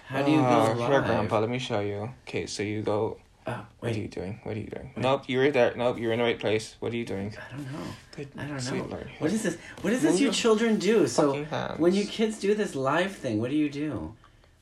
How 0.06 0.22
do 0.22 0.30
you 0.32 0.38
go 0.38 0.44
uh, 0.44 0.66
Here, 0.74 0.88
live? 0.88 1.04
Grandpa, 1.04 1.38
let 1.40 1.50
me 1.50 1.58
show 1.60 1.80
you. 1.80 2.10
Okay, 2.26 2.46
so 2.46 2.62
you 2.64 2.82
go. 2.82 3.18
Oh, 3.50 3.66
What 3.80 3.92
are 3.96 3.98
you 3.98 4.08
doing? 4.08 4.40
What 4.44 4.56
are 4.56 4.60
you 4.60 4.66
doing? 4.66 4.92
Nope, 4.96 5.28
you 5.28 5.38
were 5.38 5.50
there. 5.50 5.72
Nope, 5.76 5.98
you're 5.98 6.12
in 6.12 6.18
the 6.18 6.24
right 6.24 6.38
place. 6.38 6.76
What 6.80 6.92
are 6.92 6.96
you 6.96 7.04
doing? 7.04 7.34
I 7.36 7.56
don't 7.56 7.72
know. 7.72 7.78
Good. 8.16 8.28
I 8.38 8.44
don't 8.46 8.64
know. 8.78 8.84
Lord. 8.84 9.10
What 9.18 9.32
is 9.32 9.42
this? 9.42 9.56
What 9.82 9.92
is 9.92 10.02
this 10.02 10.18
you 10.20 10.26
your 10.26 10.32
children 10.34 10.78
do? 10.78 11.06
So 11.06 11.44
when 11.78 11.94
you 11.94 12.04
kids 12.06 12.38
do 12.38 12.54
this 12.54 12.74
live 12.74 13.12
thing, 13.16 13.40
what 13.40 13.50
do 13.50 13.56
you 13.56 13.70
do? 13.70 14.14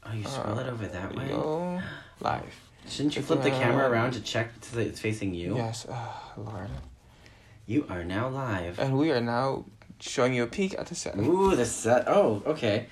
Oh, 0.05 0.13
you 0.13 0.25
scroll 0.25 0.59
Uh, 0.59 0.63
it 0.63 0.69
over 0.69 0.87
that 0.87 1.15
way. 1.15 1.29
Go 1.29 1.81
live. 2.21 2.55
Shouldn't 2.89 3.17
you 3.17 3.23
flip 3.23 3.43
the 3.43 3.51
camera 3.51 3.91
around 3.91 4.13
to 4.13 4.21
check 4.21 4.49
so 4.63 4.77
that 4.77 4.87
it's 4.87 5.01
facing 5.01 5.35
you? 5.35 5.57
Yes, 5.57 5.87
oh, 5.91 6.33
Lord. 6.39 6.71
You 7.67 7.85
are 7.91 8.03
now 8.05 8.29
live. 8.29 8.79
And 8.79 8.97
we 8.97 9.11
are 9.11 9.21
now 9.21 9.67
showing 10.01 10.33
you 10.33 10.45
a 10.45 10.47
peek 10.47 10.79
at 10.79 10.87
the 10.87 10.95
set. 10.95 11.17
Ooh, 11.19 11.55
the 11.55 11.67
set. 11.67 12.09
Oh, 12.09 12.43
okay. 12.47 12.87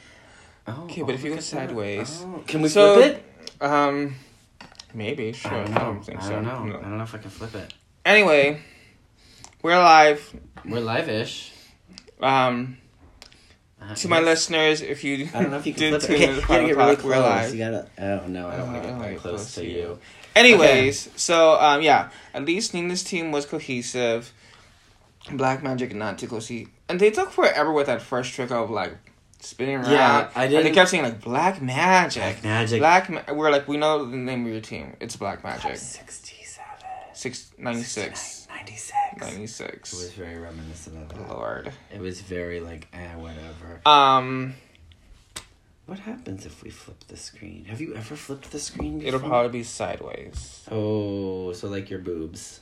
Oh, 0.66 0.82
Okay, 0.84 1.02
but 1.02 1.14
if 1.14 1.24
you 1.24 1.32
go 1.34 1.40
sideways- 1.40 2.22
Oh, 2.26 2.42
Can 2.46 2.60
we 2.60 2.68
So- 2.68 2.96
flip 2.96 3.16
it? 3.16 3.62
Um, 3.64 4.16
maybe, 4.96 5.32
sure. 5.32 5.52
I 5.52 5.64
don't 5.66 5.96
know. 5.96 6.02
think 6.02 6.20
I 6.20 6.22
so. 6.24 6.30
don't 6.32 6.44
know. 6.44 6.64
No. 6.64 6.78
I 6.78 6.82
don't 6.82 6.98
know 6.98 7.04
if 7.04 7.14
I 7.14 7.18
can 7.18 7.30
flip 7.30 7.54
it. 7.54 7.72
Anyway, 8.04 8.60
we're 9.62 9.76
live. 9.78 10.34
We're 10.64 10.80
live-ish. 10.80 11.52
Um, 12.20 12.78
Uh, 13.80 13.94
to 13.94 14.08
my 14.08 14.20
listeners, 14.20 14.80
if 14.80 15.04
you 15.04 15.28
I 15.34 15.42
don't 15.42 15.50
know 15.52 15.58
if 15.58 15.66
you 15.66 15.74
can 15.78 15.92
did 15.92 16.02
flip 16.02 16.10
it. 16.10 16.18
tune 16.18 16.22
in 16.30 16.34
you 16.36 16.40
to 16.40 16.40
gotta 16.40 16.46
Final 16.46 16.66
get 16.68 16.76
really 16.76 16.96
Talk, 16.96 17.04
we're 17.04 17.18
live. 17.20 17.52
You 17.54 17.58
gotta. 17.58 17.86
Oh 17.98 18.26
no, 18.26 18.48
I 18.48 18.56
don't 18.56 18.66
want 18.72 18.76
Uh, 18.78 18.80
to 18.82 18.86
get 18.88 18.96
I 18.96 19.10
that 19.12 19.18
close, 19.20 19.54
to 19.54 19.64
you. 19.64 19.70
you. 19.70 19.98
Anyways, 20.34 21.08
so 21.16 21.60
um, 21.60 21.82
yeah, 21.82 22.10
at 22.34 22.44
least 22.44 22.74
Nina's 22.74 23.02
team 23.04 23.30
was 23.32 23.46
cohesive. 23.46 24.32
Black 25.32 25.62
Magic 25.62 25.94
not 25.94 26.18
too 26.18 26.26
close. 26.28 26.50
And 26.88 27.00
they 27.00 27.10
took 27.10 27.30
forever 27.32 27.72
with 27.72 27.86
that 27.86 28.00
first 28.02 28.32
trick 28.34 28.50
of 28.50 28.70
like 28.70 28.96
spinning 29.40 29.76
around. 29.76 29.90
Yeah, 29.90 30.30
I 30.34 30.46
did. 30.46 30.58
And 30.58 30.66
they 30.66 30.70
kept 30.72 30.90
saying 30.90 31.02
like 31.04 31.20
Black 31.20 31.60
Magic. 31.62 32.22
Black 32.22 32.44
Magic. 32.44 32.80
Black. 32.80 33.10
Ma- 33.10 33.32
we're 33.34 33.50
like 33.50 33.66
we 33.68 33.76
know 33.76 34.04
the 34.04 34.16
name 34.16 34.46
of 34.46 34.52
your 34.52 34.60
team. 34.60 34.96
It's 35.00 35.16
Black 35.16 35.42
Magic. 35.44 35.76
Sixty-seven. 35.76 36.68
Six 37.12 37.52
ninety-six. 37.58 38.48
96. 38.48 39.20
96. 39.20 39.92
It 39.92 39.96
was 39.96 40.12
very 40.12 40.38
reminiscent 40.38 40.96
of 40.96 41.08
that. 41.16 41.28
Lord. 41.28 41.70
It 41.94 42.00
was 42.00 42.20
very 42.20 42.58
like, 42.60 42.88
eh, 42.92 43.14
whatever. 43.16 43.80
Um, 43.86 44.54
What 45.84 45.98
happens 46.00 46.46
if 46.46 46.62
we 46.64 46.70
flip 46.70 47.04
the 47.06 47.16
screen? 47.16 47.66
Have 47.66 47.80
you 47.80 47.94
ever 47.94 48.16
flipped 48.16 48.50
the 48.50 48.58
screen? 48.58 49.02
it'll 49.02 49.20
probably 49.20 49.50
be 49.60 49.62
sideways. 49.62 50.62
Oh, 50.70 51.52
so 51.52 51.68
like 51.68 51.90
your 51.90 52.00
boobs. 52.00 52.60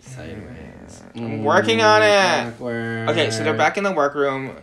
Sideways. 0.00 1.02
I'm 1.14 1.44
working 1.44 1.80
on 1.82 2.02
it. 2.02 2.48
Awkward. 2.54 3.10
Okay, 3.10 3.30
so 3.30 3.42
they're 3.44 3.54
back 3.54 3.76
in 3.76 3.84
the 3.84 3.92
workroom. 3.92 4.56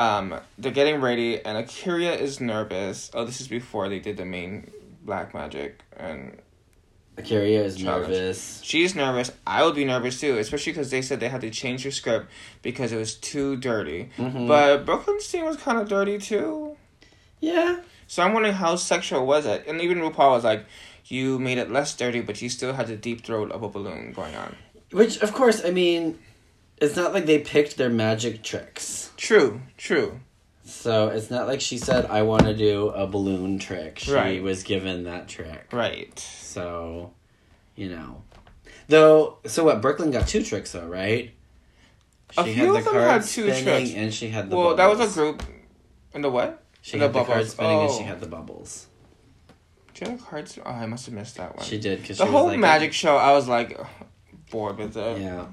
Um, 0.00 0.40
they're 0.56 0.72
getting 0.72 1.00
ready, 1.00 1.44
and 1.44 1.58
A'keria 1.58 2.18
is 2.18 2.40
nervous. 2.40 3.10
Oh, 3.12 3.24
this 3.26 3.40
is 3.40 3.48
before 3.48 3.88
they 3.90 3.98
did 3.98 4.16
the 4.16 4.24
main 4.24 4.70
black 5.04 5.34
magic, 5.34 5.80
and 5.96 6.38
A'keria 7.18 7.64
is 7.64 7.76
Challenge. 7.76 8.08
nervous. 8.08 8.60
she's 8.64 8.94
nervous. 8.94 9.30
I 9.46 9.62
would 9.62 9.74
be 9.74 9.84
nervous 9.84 10.18
too, 10.18 10.38
especially 10.38 10.72
because 10.72 10.90
they 10.90 11.02
said 11.02 11.20
they 11.20 11.28
had 11.28 11.42
to 11.42 11.50
change 11.50 11.84
the 11.84 11.90
script 11.90 12.30
because 12.62 12.92
it 12.92 12.96
was 12.96 13.14
too 13.14 13.56
dirty. 13.56 14.08
Mhm. 14.16 14.48
But 14.48 14.86
Brooklyn's 14.86 15.26
scene 15.26 15.44
was 15.44 15.58
kind 15.58 15.78
of 15.78 15.86
dirty 15.88 16.16
too. 16.18 16.76
yeah, 17.40 17.80
So 18.06 18.22
I'm 18.22 18.32
wondering 18.32 18.54
how 18.54 18.76
sexual 18.76 19.26
was 19.26 19.44
it? 19.46 19.64
And 19.66 19.80
even 19.82 19.98
RuPaul 19.98 20.32
was 20.32 20.44
like, 20.44 20.64
"You 21.06 21.38
made 21.38 21.58
it 21.58 21.70
less 21.70 21.94
dirty, 21.94 22.20
but 22.22 22.40
you 22.42 22.48
still 22.48 22.72
had 22.72 22.86
the 22.88 22.96
deep 22.96 23.24
throat 23.24 23.50
of 23.52 23.62
a 23.62 23.68
balloon 23.68 24.12
going 24.12 24.34
on." 24.34 24.56
which 24.92 25.18
of 25.18 25.32
course 25.32 25.62
I 25.64 25.70
mean, 25.70 26.18
it's 26.80 26.96
not 26.96 27.12
like 27.12 27.26
they 27.26 27.38
picked 27.38 27.76
their 27.76 27.90
magic 27.90 28.42
tricks. 28.42 29.10
True, 29.16 29.60
true. 29.76 30.20
So 30.64 31.08
it's 31.08 31.30
not 31.30 31.46
like 31.46 31.60
she 31.60 31.78
said, 31.78 32.06
"I 32.06 32.22
want 32.22 32.44
to 32.44 32.54
do 32.54 32.88
a 32.88 33.06
balloon 33.06 33.58
trick." 33.58 33.98
She 33.98 34.12
Right. 34.12 34.42
was 34.42 34.62
given 34.62 35.04
that 35.04 35.28
trick. 35.28 35.66
Right. 35.72 36.16
So, 36.18 37.12
you 37.74 37.88
know, 37.90 38.22
though. 38.88 39.38
So 39.46 39.64
what? 39.64 39.80
Brooklyn 39.82 40.10
got 40.10 40.28
two 40.28 40.42
tricks 40.42 40.72
though, 40.72 40.86
right? 40.86 41.32
A 42.38 42.44
few 42.44 42.76
of 42.76 42.84
them 42.84 42.94
had 42.94 43.22
two 43.24 43.50
spinning 43.52 43.64
tricks. 43.64 43.90
and 43.94 44.14
she 44.14 44.28
had 44.28 44.50
the. 44.50 44.56
well, 44.56 44.76
that 44.76 44.86
was 44.88 45.00
a 45.00 45.12
group. 45.12 45.42
In 46.14 46.22
the 46.22 46.30
what? 46.30 46.62
She 46.82 46.96
the 46.98 47.04
had 47.04 47.12
the 47.12 47.18
card 47.24 47.28
bubbles. 47.28 47.50
spinning 47.50 47.80
and 47.80 47.90
Oh. 47.90 47.98
she 47.98 48.04
had 48.04 48.20
the 48.20 48.26
bubbles. 48.26 48.86
Do 49.94 50.04
you 50.04 50.10
have 50.12 50.24
cards? 50.24 50.58
Oh, 50.64 50.70
I 50.70 50.86
must 50.86 51.06
have 51.06 51.14
missed 51.14 51.36
that 51.36 51.56
one. 51.56 51.66
She 51.66 51.78
did 51.78 52.00
because 52.00 52.18
the 52.18 52.26
whole 52.26 52.56
magic 52.56 52.92
show, 52.92 53.16
I 53.16 53.32
was 53.32 53.48
like 53.48 53.78
bored 54.50 54.78
with 54.78 54.96
it. 54.96 55.20
Yeah. 55.20 55.46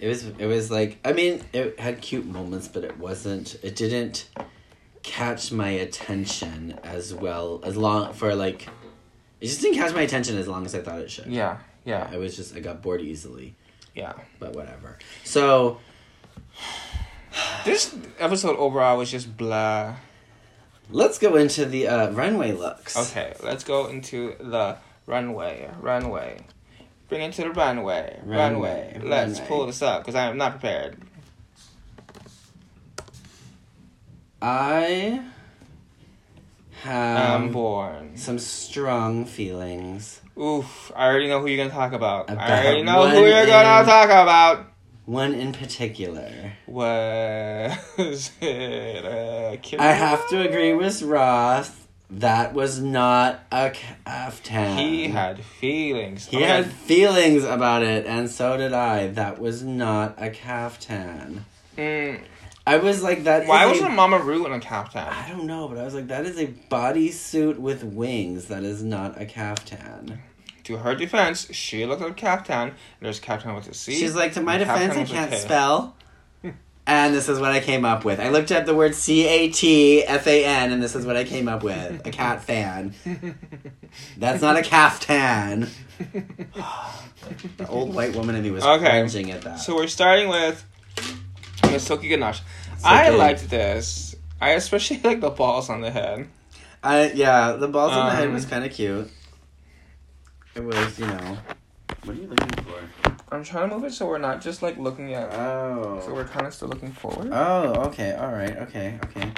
It 0.00 0.08
was 0.08 0.24
it 0.24 0.46
was 0.46 0.70
like 0.70 0.98
I 1.04 1.12
mean 1.12 1.42
it 1.52 1.78
had 1.80 2.00
cute 2.00 2.26
moments 2.26 2.68
but 2.68 2.84
it 2.84 2.98
wasn't 2.98 3.56
it 3.62 3.76
didn't 3.76 4.28
catch 5.02 5.50
my 5.52 5.68
attention 5.68 6.78
as 6.82 7.14
well 7.14 7.60
as 7.64 7.76
long 7.76 8.12
for 8.12 8.34
like 8.34 8.68
it 9.40 9.46
just 9.46 9.60
didn't 9.60 9.76
catch 9.76 9.94
my 9.94 10.02
attention 10.02 10.36
as 10.36 10.48
long 10.48 10.66
as 10.66 10.74
I 10.74 10.80
thought 10.80 11.00
it 11.00 11.10
should. 11.10 11.26
Yeah, 11.26 11.58
yeah, 11.84 12.08
I 12.10 12.16
was 12.16 12.36
just 12.36 12.56
I 12.56 12.60
got 12.60 12.82
bored 12.82 13.00
easily, 13.00 13.54
yeah. 13.94 14.14
but 14.40 14.54
whatever. 14.54 14.98
So 15.24 15.78
This 17.64 17.94
episode 18.18 18.56
overall 18.56 18.98
was 18.98 19.10
just 19.10 19.36
blah. 19.36 19.96
let's 20.90 21.18
go 21.18 21.36
into 21.36 21.66
the 21.66 21.86
uh, 21.88 22.10
runway 22.10 22.52
looks. 22.52 22.96
Okay, 22.96 23.34
let's 23.42 23.64
go 23.64 23.86
into 23.86 24.34
the 24.40 24.76
runway. 25.06 25.70
Runway. 25.80 26.46
Bring 27.08 27.22
it 27.22 27.32
to 27.34 27.42
the 27.42 27.50
runway. 27.50 28.20
Runway. 28.24 28.92
Runway, 28.94 29.00
Let's 29.08 29.38
runway. 29.38 29.48
pull 29.48 29.66
this 29.66 29.82
up 29.82 30.02
because 30.02 30.14
I 30.14 30.26
am 30.28 30.36
not 30.36 30.52
prepared. 30.52 31.00
I 34.40 35.22
have 36.82 37.40
I'm 37.42 37.52
born. 37.52 38.16
some 38.16 38.38
strong 38.38 39.24
feelings. 39.24 40.20
Oof, 40.40 40.92
I 40.94 41.06
already 41.08 41.28
know 41.28 41.40
who 41.40 41.48
you're 41.48 41.56
gonna 41.56 41.70
talk 41.70 41.92
about. 41.92 42.30
About 42.30 42.48
I 42.50 42.64
already 42.64 42.82
know 42.82 43.08
who 43.08 43.20
you're 43.26 43.46
gonna 43.46 43.84
talk 43.84 44.06
about. 44.06 44.66
One 45.06 45.34
in 45.34 45.52
particular. 45.52 46.52
Was 46.66 48.30
it 48.40 49.04
uh, 49.04 49.56
I 49.82 49.92
have 49.92 50.28
to 50.28 50.46
agree 50.46 50.74
with 50.74 51.02
Roth. 51.02 51.77
That 52.10 52.54
was 52.54 52.80
not 52.80 53.40
a 53.52 53.70
caftan. 53.70 54.78
He 54.78 55.08
had 55.08 55.44
feelings. 55.44 56.26
He 56.26 56.40
had 56.40 56.66
feelings 56.72 57.44
about 57.44 57.82
it, 57.82 58.06
and 58.06 58.30
so 58.30 58.56
did 58.56 58.72
I. 58.72 59.08
That 59.08 59.38
was 59.38 59.62
not 59.62 60.14
a 60.16 60.30
caftan. 60.30 61.44
Mm, 61.76 62.20
I 62.66 62.78
was 62.78 63.02
like, 63.02 63.24
that. 63.24 63.46
why 63.46 63.66
wasn't 63.66 63.90
a- 63.92 63.94
Mama 63.94 64.18
Root 64.20 64.46
in 64.46 64.52
a 64.52 64.60
caftan? 64.60 65.06
I 65.06 65.28
don't 65.28 65.44
know, 65.46 65.68
but 65.68 65.76
I 65.76 65.84
was 65.84 65.94
like, 65.94 66.08
that 66.08 66.24
is 66.24 66.38
a 66.38 66.46
bodysuit 66.46 67.58
with 67.58 67.84
wings. 67.84 68.46
That 68.46 68.64
is 68.64 68.82
not 68.82 69.20
a 69.20 69.26
caftan. 69.26 70.18
To 70.64 70.78
her 70.78 70.94
defense, 70.94 71.52
she 71.54 71.84
looked 71.86 72.02
like 72.02 72.12
a 72.12 72.14
caftan. 72.14 72.74
There's 73.00 73.20
caftan 73.20 73.54
with 73.54 73.68
a 73.68 73.74
C. 73.74 73.94
She's 73.94 74.14
like, 74.14 74.32
to 74.34 74.40
my 74.40 74.56
defense, 74.58 74.96
I 74.96 75.04
can't 75.04 75.34
spell. 75.34 75.94
And 76.88 77.14
this 77.14 77.28
is 77.28 77.38
what 77.38 77.52
I 77.52 77.60
came 77.60 77.84
up 77.84 78.06
with. 78.06 78.18
I 78.18 78.30
looked 78.30 78.50
at 78.50 78.64
the 78.64 78.74
word 78.74 78.94
C 78.94 79.26
A 79.26 79.50
T 79.50 80.02
F 80.04 80.26
A 80.26 80.42
N, 80.42 80.72
and 80.72 80.82
this 80.82 80.96
is 80.96 81.04
what 81.04 81.16
I 81.16 81.24
came 81.24 81.46
up 81.46 81.62
with. 81.62 82.06
A 82.06 82.10
cat 82.10 82.42
fan. 82.42 82.94
That's 84.16 84.40
not 84.40 84.56
a 84.56 84.62
caftan. 84.62 85.68
The 87.58 87.68
old 87.68 87.94
white 87.94 88.16
woman 88.16 88.34
in 88.36 88.42
me 88.42 88.50
was 88.52 88.64
Okay. 88.64 88.88
cringing 89.06 89.30
at 89.32 89.42
that. 89.42 89.56
So 89.56 89.76
we're 89.76 89.86
starting 89.86 90.28
with 90.30 90.64
Miss 91.70 91.84
Silky 91.84 92.08
Ganache. 92.08 92.40
I 92.82 93.08
okay. 93.08 93.16
liked 93.18 93.50
this. 93.50 94.16
I 94.40 94.52
especially 94.52 94.98
like 95.04 95.20
the 95.20 95.28
balls 95.30 95.68
on 95.68 95.82
the 95.82 95.90
head. 95.90 96.26
I 96.82 97.10
yeah, 97.12 97.52
the 97.52 97.68
balls 97.68 97.92
on 97.92 98.06
the 98.06 98.14
head 98.14 98.28
Um, 98.28 98.32
was 98.32 98.46
kind 98.46 98.64
of 98.64 98.72
cute. 98.72 99.10
It 100.54 100.64
was, 100.64 100.98
you 100.98 101.06
know. 101.06 101.36
What 102.04 102.16
are 102.16 102.20
you 102.20 102.28
looking 102.28 102.64
for? 102.64 102.67
I'm 103.30 103.44
trying 103.44 103.68
to 103.68 103.74
move 103.76 103.84
it 103.84 103.92
so 103.92 104.06
we're 104.06 104.18
not 104.18 104.40
just 104.40 104.62
like 104.62 104.76
looking 104.78 105.12
at. 105.14 105.32
Oh. 105.34 106.00
So 106.04 106.14
we're 106.14 106.24
kind 106.24 106.46
of 106.46 106.54
still 106.54 106.68
looking 106.68 106.92
forward. 106.92 107.28
Oh, 107.32 107.74
okay, 107.88 108.14
all 108.14 108.32
right, 108.32 108.56
okay, 108.58 108.98
okay. 109.04 109.30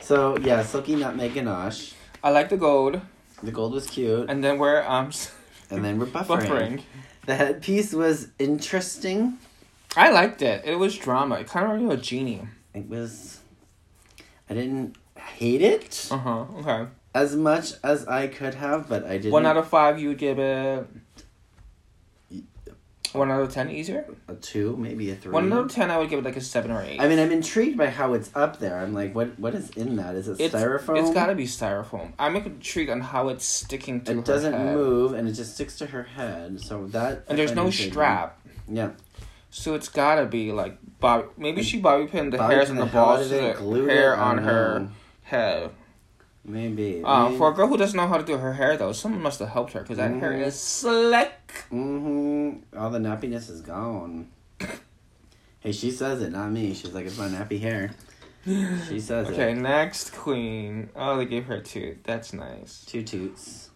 So 0.00 0.36
yeah, 0.38 0.62
silky 0.62 0.96
nutmeg 0.96 1.34
ganache. 1.34 1.94
I 2.22 2.30
like 2.30 2.48
the 2.48 2.56
gold, 2.56 3.00
The 3.42 3.52
gold 3.52 3.72
was 3.72 3.86
cute, 3.86 4.28
and 4.28 4.42
then 4.44 4.58
we're 4.58 4.82
um 4.82 5.10
and 5.70 5.84
then 5.84 5.98
we're 5.98 6.06
buffering. 6.18 6.46
buffering. 6.48 6.82
The 7.26 7.34
headpiece 7.36 7.92
was 7.92 8.28
interesting. 8.38 9.38
I 9.96 10.10
liked 10.10 10.42
it. 10.42 10.62
It 10.64 10.76
was 10.76 10.96
drama. 10.96 11.36
It 11.36 11.46
kind 11.46 11.64
of 11.66 11.72
reminded 11.72 11.88
me 11.88 11.94
of 11.94 12.02
Genie. 12.02 12.42
It 12.74 12.88
was. 12.88 13.40
I 14.50 14.54
didn't 14.54 14.96
hate 15.16 15.60
it 15.62 16.08
Uh 16.10 16.16
huh. 16.18 16.44
Okay. 16.60 16.86
as 17.14 17.36
much 17.36 17.72
as 17.82 18.06
I 18.06 18.28
could 18.28 18.54
have, 18.54 18.88
but 18.88 19.04
I 19.04 19.18
didn't. 19.18 19.32
One 19.32 19.46
out 19.46 19.56
of 19.56 19.68
five, 19.68 19.98
you 19.98 20.08
would 20.08 20.18
give 20.18 20.38
it. 20.38 20.86
One 23.12 23.30
out 23.30 23.42
of 23.42 23.52
ten, 23.52 23.70
easier. 23.70 24.06
a 24.28 24.34
two, 24.34 24.76
maybe 24.76 25.10
a 25.10 25.16
three. 25.16 25.32
One 25.32 25.52
out 25.52 25.66
of 25.66 25.72
ten, 25.72 25.90
I 25.90 25.98
would 25.98 26.10
give 26.10 26.18
it 26.18 26.24
like 26.24 26.36
a 26.36 26.40
seven 26.40 26.70
or 26.70 26.82
eight. 26.82 27.00
I 27.00 27.08
mean, 27.08 27.18
I'm 27.18 27.30
intrigued 27.30 27.76
by 27.76 27.90
how 27.90 28.14
it's 28.14 28.30
up 28.34 28.58
there. 28.58 28.78
I'm 28.78 28.94
like, 28.94 29.14
what? 29.14 29.38
What 29.38 29.54
is 29.54 29.70
in 29.70 29.96
that? 29.96 30.14
Is 30.14 30.28
it 30.28 30.40
it's, 30.40 30.54
styrofoam? 30.54 31.00
It's 31.00 31.12
gotta 31.12 31.34
be 31.34 31.44
styrofoam. 31.44 32.12
I'm 32.18 32.36
intrigued 32.36 32.90
on 32.90 33.00
how 33.00 33.28
it's 33.28 33.44
sticking 33.44 34.02
to 34.02 34.14
her 34.14 34.18
It 34.18 34.24
doesn't 34.24 34.52
head. 34.52 34.74
move, 34.74 35.14
and 35.14 35.28
it 35.28 35.32
just 35.32 35.54
sticks 35.54 35.76
to 35.78 35.86
her 35.86 36.02
head. 36.02 36.60
So 36.60 36.86
that. 36.88 37.24
And 37.28 37.38
there's 37.38 37.54
no 37.54 37.70
strap. 37.70 38.40
Yeah. 38.68 38.90
So 39.50 39.74
it's 39.74 39.88
gotta 39.88 40.26
be 40.26 40.52
like 40.52 40.78
Bob. 41.00 41.30
Maybe 41.36 41.62
she 41.62 41.80
bobby 41.80 42.06
pinned 42.06 42.32
the 42.32 42.38
Bobby 42.38 42.54
hairs 42.54 42.70
and 42.70 42.78
the 42.78 42.84
the 42.84 42.90
balls 42.90 43.28
to 43.28 43.34
the 43.34 43.86
hair 43.86 44.16
on 44.16 44.38
her 44.38 44.88
Maybe. 46.48 47.02
Uh, 47.04 47.30
for 47.32 47.50
a 47.50 47.54
girl 47.54 47.68
who 47.68 47.76
doesn't 47.76 47.96
know 47.96 48.08
how 48.08 48.16
to 48.16 48.24
do 48.24 48.38
her 48.38 48.54
hair 48.54 48.76
though, 48.76 48.92
someone 48.92 49.20
must 49.22 49.38
have 49.40 49.50
helped 49.50 49.74
her 49.74 49.80
because 49.82 49.98
that 49.98 50.10
hair 50.14 50.32
Mhm. 50.32 50.46
is 50.46 50.58
slick. 50.58 51.32
Mm-hmm. 51.70 52.78
All 52.78 52.90
the 52.90 52.98
nappiness 52.98 53.50
is 53.50 53.60
gone. 53.60 54.28
hey, 55.60 55.72
she 55.72 55.90
says 55.90 56.22
it, 56.22 56.32
not 56.32 56.50
me. 56.50 56.72
She's 56.74 56.92
like, 56.94 57.06
it's 57.06 57.18
my 57.18 57.28
nappy 57.28 57.60
hair. 57.60 57.90
She 58.88 58.98
says 58.98 59.28
Okay, 59.28 59.52
it. 59.52 59.56
next 59.56 60.14
queen. 60.14 60.88
Oh, 60.96 61.18
they 61.18 61.26
gave 61.26 61.44
her 61.46 61.56
a 61.56 61.60
tooth. 61.62 61.98
That's 62.04 62.32
nice. 62.32 62.82
Two 62.86 63.02
toots. 63.02 63.68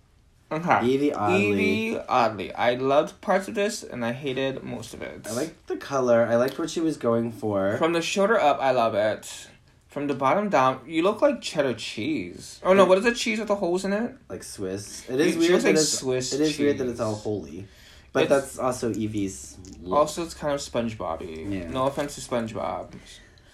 Okay. 0.50 0.68
Yvie 0.68 1.12
Oddly. 1.14 1.90
Yvie 1.94 2.04
Oddly. 2.08 2.54
I 2.54 2.74
loved 2.74 3.20
parts 3.20 3.48
of 3.48 3.54
this 3.54 3.82
and 3.82 4.02
I 4.04 4.12
hated 4.12 4.62
most 4.62 4.94
of 4.94 5.02
it. 5.02 5.26
I 5.28 5.32
liked 5.32 5.66
the 5.66 5.76
color. 5.76 6.26
I 6.26 6.36
liked 6.36 6.58
what 6.58 6.70
she 6.70 6.80
was 6.80 6.96
going 6.96 7.32
for. 7.32 7.76
From 7.76 7.92
the 7.92 8.00
shoulder 8.02 8.38
up, 8.40 8.58
I 8.62 8.70
love 8.70 8.94
it. 8.94 9.48
From 9.92 10.06
the 10.06 10.14
bottom 10.14 10.48
down, 10.48 10.80
you 10.86 11.02
look 11.02 11.20
like 11.20 11.42
cheddar 11.42 11.74
cheese. 11.74 12.58
Oh 12.64 12.72
no, 12.72 12.86
what 12.86 12.96
is 12.96 13.04
the 13.04 13.12
cheese 13.14 13.38
with 13.38 13.48
the 13.48 13.56
holes 13.56 13.84
in 13.84 13.92
it? 13.92 14.14
like 14.30 14.42
Swiss. 14.42 15.04
It 15.06 15.20
is 15.20 15.34
She 15.34 15.38
weird 15.38 15.52
that 15.60 15.64
like 15.66 15.74
it's 15.74 15.98
Swiss 15.98 16.32
It 16.32 16.40
is 16.40 16.58
weird 16.58 16.78
that 16.78 16.88
it's 16.88 16.98
all 17.00 17.14
holy. 17.14 17.68
But 18.14 18.22
It's- 18.24 18.40
that's 18.40 18.58
also 18.58 18.90
Yvie's 18.90 19.58
look. 19.82 19.98
Also, 19.98 20.22
it's 20.22 20.32
kind 20.32 20.54
of 20.54 20.60
SpongeBob-y. 20.60 21.44
Yeah. 21.46 21.68
No 21.68 21.84
offense 21.86 22.14
to 22.14 22.22
SpongeBob. 22.22 22.92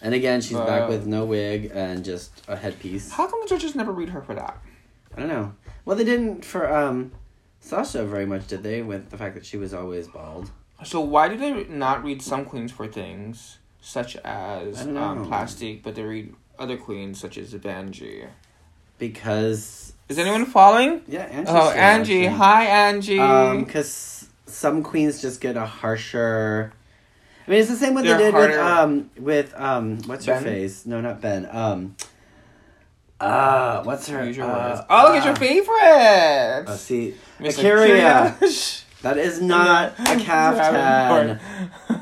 And 0.00 0.14
again, 0.14 0.40
she's 0.40 0.56
back 0.56 0.82
Uh, 0.82 0.86
with 0.92 1.06
no 1.08 1.24
wig 1.24 1.72
and 1.74 2.04
just 2.04 2.30
a 2.46 2.54
headpiece. 2.54 3.10
How 3.10 3.26
come 3.26 3.40
the 3.42 3.48
judges 3.48 3.74
never 3.74 3.90
read 3.90 4.10
her 4.10 4.22
for 4.22 4.34
that? 4.36 4.58
I 5.16 5.18
don't 5.20 5.28
know. 5.28 5.54
Well, 5.84 5.96
they 5.96 6.04
didn't 6.04 6.44
for 6.44 6.72
um 6.72 7.10
Sasha 7.58 8.04
very 8.04 8.26
much, 8.26 8.46
did 8.46 8.62
they? 8.62 8.80
With 8.82 9.10
the 9.10 9.16
fact 9.18 9.34
that 9.34 9.44
she 9.44 9.56
was 9.56 9.74
always 9.74 10.06
bald. 10.06 10.52
So 10.84 11.00
why 11.00 11.26
did 11.26 11.40
they 11.40 11.64
not 11.64 12.04
read 12.04 12.22
some 12.22 12.44
queens 12.44 12.70
for 12.70 12.86
things 12.86 13.58
such 13.80 14.16
as 14.16 14.86
um, 14.86 15.26
Plastique, 15.26 15.82
but 15.82 15.94
they 15.94 16.02
read 16.02 16.34
other 16.58 16.76
queens 16.76 17.20
such 17.20 17.38
as 17.38 17.54
Banji? 17.54 18.26
Because 18.98 19.92
Is 20.08 20.18
anyone 20.18 20.44
following? 20.46 21.02
yeah, 21.06 21.22
Angie's 21.24 21.54
Oh, 21.54 21.70
Angie! 21.70 22.22
watching. 22.24 22.36
Hi, 22.38 22.64
Angie. 22.64 23.18
Um, 23.20 23.64
because 23.64 24.28
some 24.46 24.82
queens 24.82 25.22
just 25.22 25.40
get 25.40 25.56
a 25.56 25.66
harsher. 25.66 26.72
I 27.46 27.50
mean, 27.50 27.60
it's 27.60 27.70
the 27.70 27.76
same 27.76 27.94
what 27.94 28.04
They're 28.04 28.18
they 28.18 28.24
did 28.24 28.34
with 28.34 28.56
harder. 28.56 28.82
um 28.82 29.10
with 29.18 29.54
um 29.56 29.98
what's 30.06 30.26
her 30.26 30.40
face? 30.40 30.84
No, 30.84 31.00
not 31.00 31.20
Ben. 31.20 31.48
Um. 31.50 31.96
Uh, 33.20 33.82
what's 33.82 34.06
her? 34.08 34.24
Use 34.24 34.36
your 34.36 34.46
uh, 34.46 34.68
words. 34.70 34.80
Oh, 34.88 35.02
look 35.08 35.16
at 35.16 35.22
uh, 35.22 35.26
your 35.26 35.36
favorites. 35.36 36.70
Oh, 36.70 36.76
see, 36.76 37.14
Miss 37.40 37.58
A'keria. 37.58 38.36
A'keria. 38.38 38.84
that 39.02 39.18
is 39.18 39.40
not 39.42 39.92
a 39.98 40.16
caftan. 40.20 41.40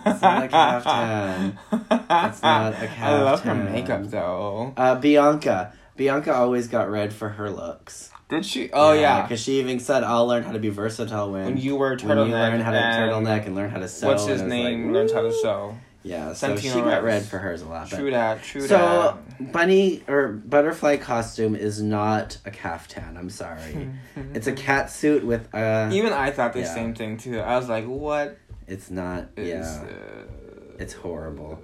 It's 0.07 0.23
not 0.23 0.45
a 0.45 0.49
caftan. 0.49 1.59
It's 1.73 2.43
not 2.43 2.73
a 2.75 2.91
I 3.01 3.23
love 3.23 3.43
her 3.43 3.55
makeup 3.55 4.05
though. 4.05 4.73
Uh, 4.77 4.95
Bianca. 4.97 5.73
Bianca 5.97 6.35
always 6.35 6.69
got 6.69 6.91
red 6.91 7.13
for 7.13 7.31
her 7.31 7.51
looks. 7.51 8.11
Did 8.29 8.45
she? 8.45 8.71
Oh 8.73 8.93
yeah. 8.93 9.23
because 9.23 9.41
she 9.41 9.61
even 9.61 9.79
said, 9.79 10.03
"I'll 10.05 10.27
learn 10.27 10.43
how 10.43 10.53
to 10.53 10.59
be 10.59 10.69
versatile 10.69 11.31
when 11.33 11.45
When 11.45 11.57
you 11.57 11.77
wear 11.77 11.97
when 11.97 12.19
you 12.19 12.25
learn 12.25 12.61
how 12.61 12.73
to 12.73 12.79
turtleneck 12.79 13.47
and 13.47 13.55
learn 13.55 13.71
how 13.71 13.79
to 13.79 13.89
sew." 13.89 14.09
what's 14.09 14.27
his 14.27 14.43
name? 14.43 14.87
like, 14.87 14.95
learns 14.95 15.13
how 15.13 15.23
to 15.23 15.33
sew. 15.33 15.77
Yeah, 16.03 16.35
so 16.35 16.57
she 16.57 16.69
got 16.71 17.03
red 17.03 17.25
for 17.25 17.39
hers 17.39 17.63
a 17.63 17.69
lot. 17.69 17.89
True 17.89 18.13
that. 18.13 18.41
True 18.45 18.61
that. 18.63 18.69
So 18.69 19.19
bunny 19.41 20.05
or 20.07 20.29
butterfly 20.29 20.99
costume 20.99 21.57
is 21.57 21.83
not 21.83 22.39
a 22.45 22.51
caftan. 22.53 23.17
I'm 23.17 23.31
sorry, 23.31 23.91
it's 24.35 24.47
a 24.47 24.53
cat 24.53 24.91
suit 24.91 25.25
with 25.25 25.53
a. 25.53 25.89
Even 25.93 26.13
I 26.13 26.31
thought 26.31 26.53
the 26.53 26.61
Yeah. 26.61 26.75
same 26.75 26.95
thing 26.95 27.17
too. 27.17 27.41
I 27.41 27.57
was 27.57 27.69
like, 27.69 27.87
"What 27.87 28.39
It's 28.67 28.91
not. 28.91 29.29
is?" 29.37 29.47
yeah, 29.49 29.85
uh, 29.85 30.77
it's 30.79 30.95
horrible. 30.95 31.61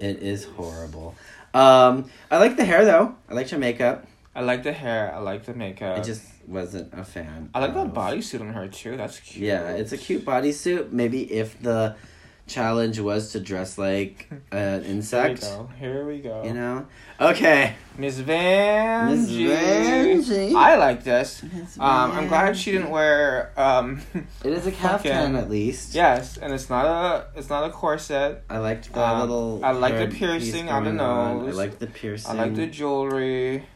It 0.00 0.22
is 0.22 0.44
horrible. 0.44 1.14
Um, 1.52 2.10
I 2.30 2.38
like 2.38 2.56
the 2.56 2.64
hair 2.64 2.84
though. 2.84 3.14
I 3.28 3.34
like 3.34 3.50
her 3.50 3.58
makeup. 3.58 4.06
I 4.34 4.42
like 4.42 4.62
the 4.62 4.72
hair. 4.72 5.12
I 5.14 5.18
like 5.18 5.44
the 5.44 5.54
makeup. 5.54 5.98
I 5.98 6.02
just 6.02 6.22
wasn't 6.46 6.94
a 6.94 7.04
fan. 7.04 7.50
I 7.54 7.60
like 7.60 7.74
that 7.74 7.92
bodysuit 7.92 8.40
on 8.40 8.52
her 8.54 8.68
too. 8.68 8.96
That's 8.96 9.18
cute. 9.20 9.44
Yeah, 9.44 9.70
it's 9.70 9.92
a 9.92 9.98
cute 9.98 10.24
bodysuit. 10.24 10.92
Maybe 10.92 11.30
if 11.32 11.60
the 11.60 11.96
challenge 12.50 12.98
was 13.00 13.32
to 13.32 13.40
dress 13.40 13.78
like 13.78 14.28
an 14.52 14.82
insect, 14.84 15.44
Here 15.44 15.54
we 15.54 15.56
go. 15.56 15.70
Here 15.78 16.04
we 16.06 16.18
go. 16.20 16.44
you 16.44 16.54
know. 16.54 16.86
Okay. 17.20 17.74
Miss 17.96 18.16
Van. 18.18 19.10
Miss 19.10 19.30
Vanjie. 19.30 20.54
I 20.54 20.76
like 20.76 21.04
this. 21.04 21.42
Um, 21.78 22.12
I'm 22.12 22.28
glad 22.28 22.56
she 22.56 22.72
didn't 22.72 22.90
wear. 22.90 23.52
Um, 23.56 24.00
It 24.44 24.52
is 24.52 24.66
a 24.66 24.72
caftan 24.72 25.36
at 25.36 25.48
least. 25.50 25.94
yes, 25.94 26.38
and 26.38 26.52
it's 26.52 26.68
not 26.70 26.86
a. 26.86 27.26
It's 27.38 27.50
not 27.50 27.64
a 27.68 27.70
corset. 27.70 28.42
I 28.50 28.58
liked 28.58 28.92
the 28.92 29.00
Um, 29.06 29.20
little. 29.20 29.64
I 29.64 29.70
like 29.72 29.96
the 29.98 30.08
piercing 30.14 30.68
on 30.70 30.84
the 30.84 30.90
going 30.90 31.00
on. 31.00 31.44
nose. 31.46 31.54
I 31.54 31.56
like 31.56 31.78
the 31.78 31.86
piercing. 31.86 32.38
I 32.38 32.44
like 32.44 32.54
the 32.56 32.66
jewelry. 32.66 33.66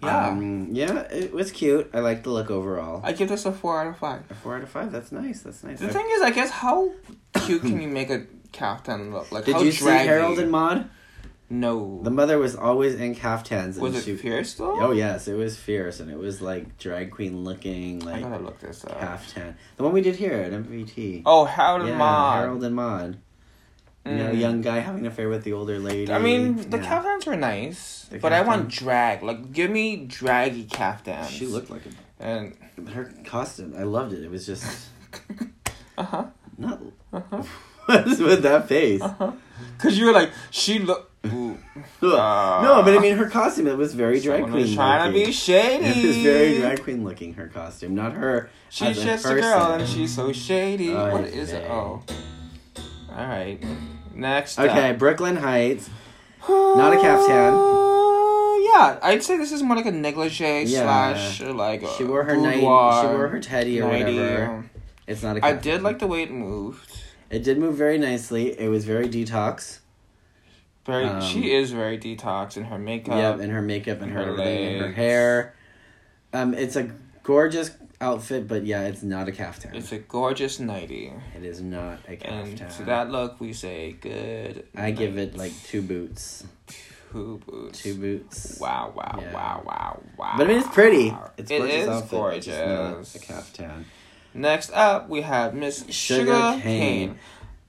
Yeah, 0.00 0.28
Um, 0.28 0.68
yeah, 0.70 1.00
it 1.10 1.32
was 1.32 1.50
cute. 1.50 1.90
I 1.92 1.98
like 1.98 2.22
the 2.22 2.30
look 2.30 2.52
overall. 2.52 3.00
I 3.02 3.10
give 3.10 3.28
this 3.28 3.44
a 3.46 3.50
four 3.52 3.80
out 3.80 3.88
of 3.88 3.96
five. 3.98 4.22
A 4.30 4.34
four 4.34 4.54
out 4.56 4.62
of 4.62 4.68
five. 4.68 4.92
That's 4.92 5.10
nice. 5.10 5.40
That's 5.42 5.64
nice. 5.64 5.80
The 5.80 5.88
I- 5.88 5.90
thing 5.90 6.06
is, 6.12 6.22
I 6.22 6.30
guess 6.30 6.50
how 6.50 6.92
cute 7.48 7.62
can 7.62 7.80
you 7.80 7.88
make 7.88 8.10
a 8.10 8.26
caftan 8.52 9.12
look? 9.12 9.32
Like 9.32 9.44
Did 9.44 9.56
how 9.56 9.62
you 9.62 9.72
see 9.72 9.84
draggy? 9.84 10.06
Harold 10.08 10.38
and 10.38 10.50
Maude? 10.50 10.88
No. 11.50 12.00
The 12.02 12.10
mother 12.10 12.38
was 12.38 12.54
always 12.54 12.94
in 12.96 13.14
caftans. 13.14 13.76
And 13.76 13.82
was 13.82 13.96
it 13.96 14.04
she, 14.04 14.16
fierce 14.16 14.54
though? 14.54 14.78
Oh 14.80 14.92
yes, 14.92 15.28
it 15.28 15.34
was 15.34 15.56
fierce, 15.56 15.98
and 16.00 16.10
it 16.10 16.18
was 16.18 16.42
like 16.42 16.76
drag 16.78 17.10
queen 17.10 17.42
looking, 17.44 18.02
I 18.06 18.12
like 18.12 18.22
gotta 18.22 18.44
look 18.44 18.60
this 18.60 18.84
up. 18.84 18.98
caftan. 19.00 19.56
The 19.76 19.82
one 19.82 19.92
we 19.94 20.02
did 20.02 20.16
here 20.16 20.34
at 20.34 20.52
MVT. 20.52 21.22
Oh, 21.24 21.44
Harold 21.46 21.80
and 21.82 21.90
yeah, 21.90 21.98
Maude. 21.98 22.36
Harold 22.38 22.64
and 22.64 22.76
Maude. 22.76 23.18
You 24.06 24.14
know, 24.14 24.30
Mm. 24.32 24.40
young 24.40 24.60
guy 24.62 24.78
having 24.78 25.00
an 25.02 25.06
affair 25.06 25.28
with 25.28 25.44
the 25.44 25.52
older 25.52 25.78
lady. 25.78 26.10
I 26.10 26.18
mean, 26.18 26.70
the 26.70 26.78
Yeah. 26.78 26.84
caftans 26.84 27.26
were 27.26 27.36
nice, 27.36 28.06
The 28.10 28.18
but 28.18 28.32
I 28.32 28.40
want 28.42 28.68
drag. 28.70 29.22
Like, 29.22 29.52
give 29.52 29.70
me 29.70 30.06
draggy 30.06 30.64
caftans. 30.64 31.28
She 31.30 31.46
looked 31.46 31.68
like 31.70 31.82
and. 32.20 32.54
Her 32.94 33.12
costume, 33.24 33.74
I 33.76 33.82
loved 33.82 34.12
it. 34.12 34.22
It 34.22 34.30
was 34.30 34.46
just 34.46 34.64
uh 35.98 36.04
huh, 36.04 36.24
not. 36.58 36.80
uh 37.12 37.20
huh, 37.30 37.42
What's 37.86 38.18
with 38.18 38.42
that 38.42 38.68
face? 38.68 39.00
uh 39.00 39.08
huh. 39.08 39.32
Cause 39.78 39.96
you 39.96 40.06
were 40.06 40.12
like, 40.12 40.30
she 40.50 40.78
look. 40.90 41.10
Ooh. 41.26 41.58
Ugh. 42.02 42.62
no, 42.62 42.82
but 42.84 42.96
I 42.96 43.00
mean, 43.00 43.16
her 43.16 43.28
costume. 43.28 43.66
It 43.66 43.76
was 43.76 43.92
very 43.94 44.20
drag 44.20 44.42
queen. 44.44 44.54
was 44.54 44.74
trying 44.74 45.12
to 45.12 45.18
be 45.26 45.32
shady. 45.32 45.84
It 45.84 46.06
was 46.06 46.16
very 46.18 46.58
drag 46.58 46.82
queen 46.82 47.04
looking. 47.04 47.34
Her 47.34 47.48
costume, 47.48 47.94
not 47.94 48.12
her. 48.12 48.50
She's 48.68 48.98
as 48.98 48.98
a 48.98 49.04
just 49.04 49.26
a 49.26 49.34
girl 49.34 49.72
and 49.72 49.88
she's 49.88 50.14
so 50.14 50.32
shady. 50.32 50.92
Oh, 50.92 51.12
what 51.12 51.24
is 51.24 51.52
it? 51.52 51.68
Oh. 51.70 52.02
Alright. 53.10 53.64
Next. 54.14 54.58
Okay, 54.58 54.90
up. 54.90 54.98
Brooklyn 54.98 55.36
Hytes. 55.36 55.88
Not 56.48 56.92
a 56.92 57.00
caftan. 57.00 57.54
Uh, 57.54 58.56
yeah, 58.72 58.98
I'd 59.02 59.22
say 59.22 59.36
this 59.36 59.52
is 59.52 59.62
more 59.62 59.76
like 59.76 59.86
a 59.86 59.90
negligee 59.90 60.62
Yeah. 60.64 60.82
slash 60.82 61.40
uh, 61.42 61.52
like 61.52 61.82
She 61.96 62.04
wore 62.04 62.24
her 62.24 62.36
nightie. 62.36 62.60
She 62.60 62.64
wore 62.66 63.28
her 63.28 63.40
teddy 63.40 63.80
or 63.80 63.90
nightie, 63.90 64.18
whatever. 64.18 64.70
It's 65.08 65.22
not 65.22 65.38
a. 65.38 65.44
I 65.44 65.54
did 65.54 65.82
like 65.82 65.98
the 65.98 66.06
way 66.06 66.22
it 66.22 66.30
moved. 66.30 67.00
It 67.30 67.42
did 67.42 67.58
move 67.58 67.76
very 67.76 67.98
nicely. 67.98 68.58
It 68.58 68.68
was 68.68 68.84
very 68.84 69.08
detox. 69.08 69.80
Very, 70.86 71.04
Um, 71.04 71.20
she 71.20 71.52
is 71.52 71.70
very 71.72 71.98
detox 71.98 72.56
in 72.56 72.64
her 72.64 72.78
makeup. 72.78 73.16
Yep, 73.16 73.40
and 73.40 73.52
her 73.52 73.60
makeup 73.60 74.00
and 74.00 74.12
her, 74.12 74.24
her 74.24 74.30
everything 74.32 74.74
and 74.74 74.84
her 74.86 74.92
hair. 74.92 75.54
Um, 76.32 76.54
it's 76.54 76.76
a 76.76 76.90
gorgeous 77.22 77.70
outfit, 78.00 78.48
but 78.48 78.64
yeah, 78.64 78.84
it's 78.84 79.02
not 79.02 79.28
a 79.28 79.32
caftan. 79.32 79.74
It's 79.74 79.92
a 79.92 79.98
gorgeous 79.98 80.58
nightie, 80.60 81.12
it 81.36 81.44
is 81.44 81.60
not 81.60 81.98
a 82.06 82.12
and 82.26 82.56
caftan. 82.56 82.70
to 82.78 82.84
that 82.84 83.10
look 83.10 83.40
we 83.40 83.52
say 83.52 83.92
good. 84.00 84.66
I 84.74 84.90
give 84.90 85.18
it 85.18 85.36
like 85.36 85.52
two 85.64 85.82
boots. 85.82 86.44
two 87.12 87.40
boots. 87.46 87.82
Two 87.82 87.94
boots. 87.94 88.58
Wow! 88.60 88.92
Wow! 88.94 89.18
Yeah. 89.20 89.34
Wow! 89.34 89.62
Wow! 89.66 90.02
Wow! 90.16 90.34
But 90.38 90.46
I 90.46 90.48
mean, 90.48 90.58
it's 90.58 90.68
pretty. 90.68 91.14
It's 91.36 91.50
It 91.50 91.58
gorgeous 91.58 91.74
is 91.74 91.88
outfit. 91.88 92.48
It's 92.48 93.16
not 93.16 93.22
a 93.22 93.26
caftan. 93.26 93.84
Next 94.34 94.70
up, 94.72 95.08
we 95.08 95.22
have 95.22 95.54
Miss 95.54 95.84
Sugar 95.90 96.32
Sugar, 96.32 96.60
cane. 96.62 97.18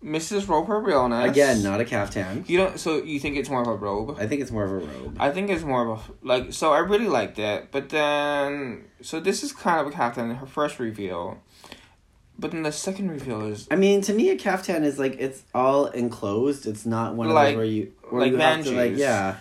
Mrs. 0.03 0.47
Roper 0.47 0.79
Realness. 0.79 1.29
Again, 1.29 1.61
not 1.61 1.81
a 1.81 1.85
caftan. 1.85 2.45
You 2.47 2.57
don't. 2.57 2.79
So 2.79 3.03
you 3.03 3.19
think 3.19 3.35
it's 3.35 3.49
more 3.49 3.61
of 3.61 3.67
a 3.67 3.75
robe? 3.75 4.17
I 4.19 4.27
think 4.27 4.41
it's 4.41 4.51
more 4.51 4.63
of 4.63 4.71
a 4.71 4.77
robe. 4.77 5.17
I 5.19 5.29
think 5.31 5.49
it's 5.49 5.63
more 5.63 5.89
of 5.89 5.99
a 5.99 6.25
like. 6.25 6.53
So 6.53 6.71
I 6.71 6.79
really 6.79 7.07
liked 7.07 7.37
it, 7.37 7.67
but 7.71 7.89
then 7.89 8.85
so 9.01 9.19
this 9.19 9.43
is 9.43 9.51
kind 9.51 9.81
of 9.81 9.87
a 9.87 9.91
captain. 9.91 10.33
Her 10.35 10.45
first 10.45 10.79
reveal, 10.79 11.41
but 12.37 12.51
then 12.51 12.63
the 12.63 12.71
second 12.71 13.11
reveal 13.11 13.41
is 13.41 13.67
I 13.71 13.75
mean, 13.75 13.99
to 14.03 14.13
me, 14.13 14.29
a 14.29 14.37
caftan 14.37 14.85
is 14.85 14.99
like 14.99 15.17
it's 15.19 15.43
all 15.53 15.87
enclosed. 15.87 16.65
It's 16.65 16.85
not 16.85 17.15
one 17.15 17.27
of 17.27 17.33
Like- 17.33 17.49
those 17.49 17.55
where 17.57 17.65
you 17.65 17.91
where 18.09 18.21
like 18.21 18.31
you 18.31 18.37
have 18.37 18.63
to 18.63 18.71
like 18.71 18.95
yeah, 18.95 19.35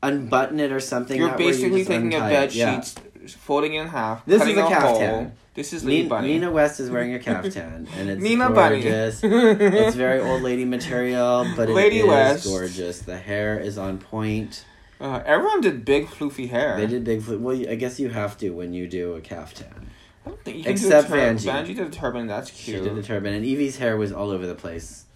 unbutton 0.00 0.60
it 0.60 0.70
or 0.70 0.78
something. 0.80 1.16
you're 1.16 1.30
you 1.30 1.36
basically 1.36 1.78
just 1.80 1.90
taking 1.90 2.14
a 2.14 2.20
bed 2.20 2.50
it. 2.50 2.54
Yeah. 2.54 2.84
Folding 3.34 3.74
in 3.74 3.86
half. 3.88 4.24
This 4.26 4.42
is 4.42 4.56
a 4.56 4.66
caftan. 4.66 5.10
hole. 5.24 5.32
This 5.54 5.72
is 5.72 5.84
Lady 5.84 5.98
Nina, 6.02 6.08
Bunny. 6.08 6.28
Nina 6.28 6.50
West 6.52 6.78
is 6.78 6.88
wearing 6.90 7.14
a 7.14 7.18
caftan, 7.18 7.88
and 7.96 8.08
it's 8.10 8.22
Nina 8.22 8.48
gorgeous. 8.52 9.20
it's 9.24 9.96
very 9.96 10.20
old 10.20 10.42
lady 10.42 10.64
material, 10.64 11.44
but 11.56 11.64
it 11.68 11.70
is 11.70 11.76
Lady 11.76 12.02
West. 12.04 12.44
gorgeous. 12.46 13.00
The 13.00 13.16
hair 13.18 13.58
is 13.58 13.76
on 13.76 13.98
point. 13.98 14.64
Uh, 15.00 15.20
everyone 15.26 15.60
did 15.60 15.84
big 15.84 16.06
floofy 16.06 16.48
hair. 16.50 16.76
They 16.76 16.86
did 16.86 17.02
big. 17.04 17.22
Fl- 17.22 17.36
well, 17.36 17.56
I 17.68 17.74
guess 17.74 17.98
you 17.98 18.08
have 18.10 18.38
to 18.38 18.50
when 18.50 18.72
you 18.72 18.86
do 18.88 19.14
a 19.14 19.20
caftan. 19.20 19.90
I 20.24 20.28
don't 20.30 20.44
think 20.44 20.58
you 20.58 20.62
can 20.64 20.72
Except 20.72 21.08
do 21.08 21.14
a. 21.14 21.16
Vanjie. 21.16 21.46
Vanjie 21.50 21.74
did 21.76 21.80
a 21.86 21.90
turban. 21.90 22.26
That's 22.28 22.50
cute. 22.50 22.78
She 22.78 22.82
did 22.84 22.94
the 22.96 23.02
turban, 23.02 23.34
and 23.34 23.44
Yvie's 23.44 23.78
hair 23.78 23.96
was 23.96 24.12
all 24.12 24.30
over 24.30 24.46
the 24.46 24.54
place. 24.54 25.06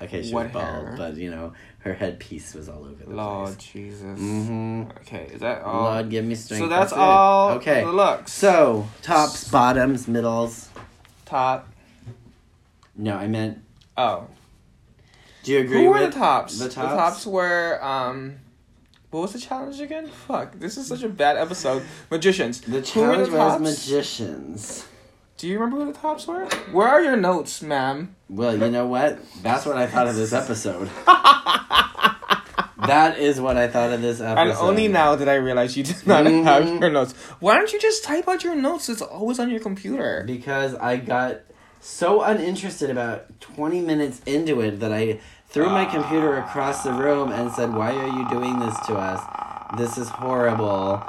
Okay, 0.00 0.22
she 0.22 0.32
What 0.32 0.44
was 0.46 0.52
bald, 0.52 0.86
hair? 0.86 0.94
but 0.96 1.16
you 1.16 1.30
know 1.30 1.52
her 1.88 1.94
headpiece 1.94 2.54
was 2.54 2.68
all 2.68 2.84
over 2.84 3.04
the 3.04 3.10
Lord 3.10 3.46
place. 3.48 3.56
Jesus. 3.56 4.18
Mm-hmm. 4.18 4.82
Okay, 5.00 5.30
is 5.32 5.40
that 5.40 5.62
all? 5.62 5.82
Lord, 5.84 6.10
give 6.10 6.24
me 6.24 6.34
strength. 6.34 6.62
so 6.62 6.68
that's, 6.68 6.92
it. 6.92 6.98
all. 6.98 7.50
Okay. 7.52 7.82
The 7.84 7.92
looks. 7.92 8.32
So 8.32 8.86
tops, 9.02 9.48
bottoms, 9.48 10.06
middles. 10.06 10.68
top. 11.24 11.68
No, 12.96 13.14
I 13.16 13.26
meant. 13.28 13.58
Oh. 13.96 14.26
Do 15.44 15.52
you 15.52 15.60
agree 15.60 15.84
Who 15.84 15.90
were 15.90 16.00
with 16.00 16.12
the 16.12 16.18
tops? 16.18 16.58
the 16.58 16.64
The 16.64 16.74
tops? 16.74 16.94
tops 16.94 17.26
were 17.26 17.82
um. 17.82 18.36
What 19.10 19.20
was 19.22 19.32
the 19.32 19.38
challenge 19.38 19.80
again? 19.80 20.06
Fuck, 20.08 20.58
this 20.58 20.76
is 20.76 20.86
such 20.88 21.02
a 21.02 21.08
bad 21.08 21.38
episode. 21.38 21.82
Magicians. 22.10 22.60
The 22.60 22.82
challenge 22.82 23.30
the 23.30 23.36
was 23.38 23.58
magicians. 23.60 24.86
Do 25.38 25.46
you 25.46 25.54
remember 25.58 25.84
who 25.84 25.92
the 25.92 25.98
tops 25.98 26.26
were? 26.26 26.44
Where 26.72 26.88
are 26.88 27.00
your 27.02 27.16
notes, 27.16 27.62
ma'am? 27.62 28.14
Well, 28.28 28.56
you 28.58 28.70
know 28.70 28.86
what? 28.86 29.18
That's 29.42 29.64
what 29.64 29.76
I 29.76 29.86
thought 29.86 30.08
of 30.08 30.16
this 30.16 30.32
episode. 30.32 30.90
that 32.86 33.16
is 33.18 33.40
what 33.40 33.56
I 33.56 33.68
thought 33.68 33.92
of 33.92 34.02
this 34.02 34.20
episode. 34.20 34.40
And 34.40 34.52
only 34.58 34.88
now 34.88 35.14
did 35.14 35.28
I 35.28 35.34
realize 35.34 35.76
you 35.76 35.84
did 35.84 36.04
not 36.06 36.24
Mhm. 36.24 36.42
have 36.44 36.68
your 36.80 36.90
notes. 36.90 37.12
Why 37.40 37.54
don't 37.56 37.72
you 37.72 37.78
just 37.78 38.02
type 38.04 38.26
out 38.28 38.42
your 38.42 38.56
notes? 38.56 38.88
It's 38.88 39.00
always 39.02 39.38
on 39.38 39.48
your 39.50 39.60
computer. 39.60 40.24
because 40.26 40.74
I 40.74 40.96
got 40.96 41.36
so 41.80 42.22
uninterested 42.22 42.90
about 42.90 43.40
20 43.40 43.80
minutes 43.80 44.20
into 44.26 44.60
it 44.60 44.80
that 44.80 44.92
I 44.92 45.20
threw 45.48 45.70
my 45.70 45.84
computer 45.84 46.36
across 46.38 46.82
the 46.82 46.92
room 46.92 47.30
and 47.30 47.52
said, 47.52 47.72
"Why 47.72 47.94
are 47.94 48.08
you 48.08 48.28
doing 48.28 48.58
this 48.58 48.76
to 48.88 48.96
us? 48.96 49.22
This 49.78 49.96
is 49.98 50.08
horrible. 50.08 51.00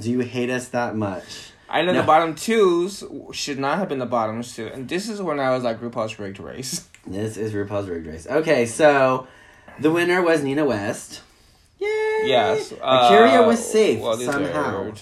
Do 0.00 0.10
you 0.10 0.20
hate 0.20 0.50
us 0.50 0.66
that 0.68 0.96
much?" 0.96 1.52
I 1.74 1.82
know 1.82 1.92
No. 1.92 2.00
the 2.02 2.06
bottom 2.06 2.36
twos 2.36 3.02
should 3.32 3.58
not 3.58 3.78
have 3.78 3.88
been 3.88 3.98
the 3.98 4.06
bottoms 4.06 4.54
two, 4.54 4.68
and 4.68 4.88
this 4.88 5.08
is 5.08 5.20
when 5.20 5.40
I 5.40 5.50
was 5.50 5.64
like 5.64 5.80
RuPaul's 5.80 6.18
Rigged 6.18 6.38
Race. 6.38 6.88
This 7.06 7.36
is 7.36 7.52
RuPaul's 7.52 7.88
Rigged 7.88 8.06
Race. 8.06 8.26
Okay, 8.26 8.64
so 8.64 9.26
the 9.80 9.90
winner 9.90 10.22
was 10.22 10.42
Nina 10.42 10.64
West. 10.64 11.20
Yay! 11.78 11.88
Yes, 12.24 12.72
A'keria 12.72 13.42
uh, 13.42 13.46
was 13.46 13.58
safe 13.62 14.00
well 14.00 14.16
somehow. 14.16 14.92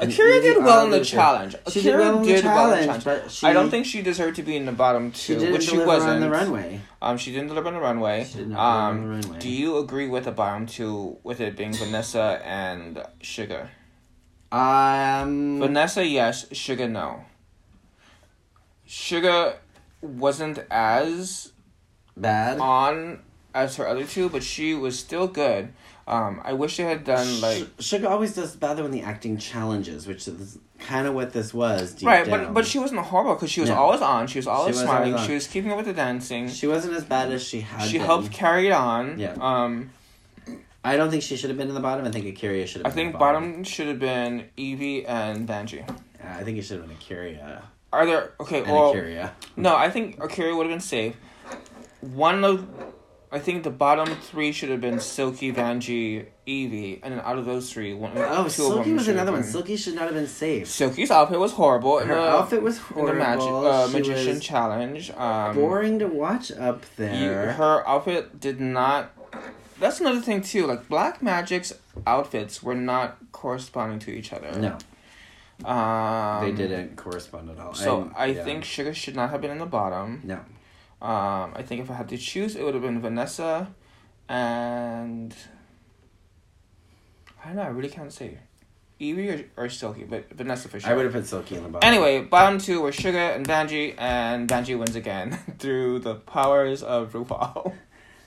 A'keria 0.00 0.42
did 0.42 0.58
well 0.58 0.84
in 0.84 0.90
the 0.90 1.04
challenge. 1.04 1.54
She 1.70 1.80
A'keria 1.80 2.22
did 2.24 2.44
well 2.44 2.72
in 2.72 2.86
the 2.86 2.86
challenge, 2.86 3.04
but 3.04 3.30
she 3.30 3.46
I 3.46 3.52
don't 3.54 3.70
think 3.70 3.86
she 3.86 4.02
deserved 4.02 4.36
to 4.36 4.42
be 4.42 4.56
in 4.56 4.66
the 4.66 4.72
bottom 4.72 5.12
she 5.12 5.34
two, 5.34 5.38
didn't 5.40 5.52
which 5.54 5.70
she 5.70 5.78
wasn't. 5.78 6.14
on 6.14 6.20
the 6.20 6.28
runway. 6.28 6.80
Um, 7.00 7.16
she 7.16 7.30
didn't 7.32 7.48
deliver 7.48 7.68
on 7.68 7.74
the 7.74 7.80
runway. 7.80 8.24
She 8.24 8.38
did 8.38 8.48
not 8.48 8.56
deliver 8.56 8.68
um, 8.68 8.90
on 8.90 9.00
the 9.02 9.28
runway. 9.28 9.38
Do 9.38 9.48
you 9.48 9.78
agree 9.78 10.08
with 10.08 10.24
the 10.24 10.32
bottom 10.32 10.66
two, 10.66 11.16
with 11.22 11.40
it 11.40 11.56
being 11.56 11.72
Vanessa 11.72 12.42
and 12.44 13.02
Sugar? 13.22 13.70
Um, 14.52 15.58
Vanessa, 15.60 16.04
yes. 16.06 16.46
Sugar, 16.52 16.88
no. 16.88 17.24
Sugar 18.86 19.56
wasn't 20.00 20.58
as 20.70 21.52
bad. 22.16 22.58
on 22.60 23.20
as 23.54 23.76
her 23.76 23.88
other 23.88 24.04
two, 24.04 24.28
but 24.28 24.42
she 24.42 24.74
was 24.74 24.98
still 24.98 25.26
good. 25.26 25.72
Um, 26.08 26.40
I 26.44 26.52
wish 26.52 26.76
they 26.76 26.84
had 26.84 27.02
done 27.02 27.40
like 27.40 27.66
Sugar 27.80 28.06
always 28.06 28.34
does 28.34 28.54
better 28.54 28.82
when 28.84 28.92
the 28.92 29.02
acting 29.02 29.38
challenges, 29.38 30.06
which 30.06 30.28
is 30.28 30.58
kind 30.78 31.08
of 31.08 31.14
what 31.14 31.32
this 31.32 31.52
was. 31.52 32.00
Right, 32.04 32.24
down. 32.24 32.44
but 32.44 32.54
but 32.54 32.66
she 32.66 32.78
wasn't 32.78 33.00
horrible 33.00 33.34
because 33.34 33.50
she 33.50 33.60
was 33.60 33.70
No. 33.70 33.76
always 33.76 34.00
on. 34.02 34.28
She 34.28 34.38
was 34.38 34.46
always 34.46 34.76
was 34.76 34.84
smiling. 34.84 35.14
always. 35.14 35.26
She 35.26 35.34
was 35.34 35.48
keeping 35.48 35.72
up 35.72 35.78
with 35.78 35.86
the 35.86 35.92
dancing. 35.92 36.48
She, 36.48 36.54
she 36.54 36.66
wasn't 36.68 36.94
as 36.94 37.04
bad 37.04 37.32
as 37.32 37.42
she 37.42 37.60
had. 37.62 37.90
been. 37.90 38.00
helped 38.02 38.30
carry 38.30 38.68
it 38.68 38.72
on. 38.72 39.18
Yeah. 39.18 39.34
Um, 39.40 39.90
I 40.86 40.96
don't 40.96 41.10
think 41.10 41.22
she 41.22 41.36
should 41.36 41.50
have 41.50 41.56
been 41.58 41.68
in 41.68 41.74
the 41.74 41.80
bottom. 41.80 42.06
I 42.06 42.10
think 42.10 42.26
A'keria 42.26 42.66
should 42.66 42.82
have. 42.82 42.92
I 42.92 42.94
think 42.94 43.12
the 43.12 43.18
bottom 43.18 43.64
should 43.64 43.88
have 43.88 43.98
been 43.98 44.44
Yvie 44.56 45.04
and 45.08 45.48
Banji. 45.48 45.78
Yeah, 46.20 46.36
I 46.38 46.44
think 46.44 46.58
it 46.58 46.62
should 46.62 46.78
have 46.80 46.88
been 46.88 46.96
A'keria 46.96 47.62
Are 47.92 48.06
there 48.06 48.32
okay? 48.40 48.62
and 48.62 48.70
Well, 48.72 48.94
A'keria. 48.94 49.30
no, 49.56 49.74
I 49.76 49.90
think 49.90 50.18
A'keria 50.18 50.56
would 50.56 50.66
have 50.66 50.72
been 50.72 50.80
safe. 50.80 51.16
One 52.00 52.44
of, 52.44 52.66
I 53.32 53.38
think 53.40 53.64
the 53.64 53.70
bottom 53.70 54.06
three 54.16 54.52
should 54.52 54.68
have 54.68 54.80
been 54.80 55.00
Silky, 55.00 55.52
Vanjie, 55.52 56.26
Yvie, 56.46 57.00
and 57.02 57.14
then 57.14 57.20
out 57.24 57.38
of 57.38 57.44
those 57.46 57.72
three, 57.72 57.92
one, 57.94 58.12
Oh, 58.14 58.42
two 58.42 58.46
of 58.46 58.52
Silky 58.52 58.84
them 58.90 58.96
was 58.96 59.08
another 59.08 59.32
one. 59.32 59.42
Silky 59.42 59.76
should 59.76 59.94
not 59.94 60.04
have 60.04 60.14
been 60.14 60.28
safe. 60.28 60.68
Silky's 60.68 61.10
outfit 61.10 61.40
was 61.40 61.52
horrible. 61.52 61.98
Her 61.98 62.14
the- 62.14 62.20
outfit 62.20 62.62
was 62.62 62.76
in 62.76 62.82
horrible. 62.84 63.12
the 63.12 63.18
magic 63.18 63.48
uh, 63.48 63.88
magician 63.92 64.34
was 64.36 64.44
challenge. 64.44 65.10
Um, 65.10 65.54
boring 65.56 65.98
to 65.98 66.06
watch 66.06 66.52
up 66.52 66.82
you- 66.98 67.04
there. 67.06 67.52
her 67.52 67.88
outfit 67.88 68.38
did 68.38 68.60
not. 68.60 69.10
That's 69.78 70.00
another 70.00 70.20
thing 70.20 70.42
too. 70.42 70.66
Like 70.66 70.88
Black 70.88 71.22
Magic's 71.22 71.72
outfits 72.06 72.62
were 72.62 72.74
not 72.74 73.18
corresponding 73.32 73.98
to 74.00 74.10
each 74.10 74.32
other. 74.32 74.52
no, 74.58 74.78
um, 75.68 76.44
they 76.44 76.52
didn't 76.52 76.96
correspond 76.96 77.50
at 77.50 77.58
all. 77.58 77.74
So 77.74 78.10
I, 78.16 78.26
yeah. 78.26 78.44
think 78.44 78.64
Sugar 78.64 78.94
should 78.94 79.16
not 79.16 79.30
have 79.30 79.40
been 79.40 79.50
in 79.50 79.58
the 79.58 79.66
bottom. 79.66 80.22
no. 80.24 80.40
Um, 81.02 81.52
I 81.54 81.62
think 81.62 81.82
if 81.82 81.90
I 81.90 81.94
had 81.94 82.08
to 82.08 82.16
choose, 82.16 82.56
it 82.56 82.64
would 82.64 82.72
have 82.72 82.82
been 82.82 83.02
Vanessa, 83.02 83.68
and 84.30 85.34
I 87.44 87.48
don't 87.48 87.56
know. 87.56 87.62
I 87.62 87.66
really 87.68 87.90
can't 87.90 88.10
say, 88.10 88.38
Yvie 88.98 89.46
or, 89.56 89.64
or 89.64 89.68
Silky, 89.68 90.04
but 90.04 90.30
Vanessa 90.32 90.68
for 90.68 90.80
sure. 90.80 90.90
I 90.90 90.94
would 90.94 91.04
have 91.04 91.12
put 91.12 91.26
Silky 91.26 91.56
in 91.56 91.64
the 91.64 91.68
bottom. 91.68 91.86
Anyway, 91.86 92.22
bottom 92.22 92.58
two 92.58 92.80
were 92.80 92.92
Sugar 92.92 93.18
and 93.18 93.46
Banji, 93.46 93.94
and 93.98 94.48
Banji 94.48 94.78
wins 94.78 94.96
again 94.96 95.38
through 95.58 95.98
the 95.98 96.14
powers 96.14 96.82
of 96.82 97.12
RuPaul. 97.12 97.74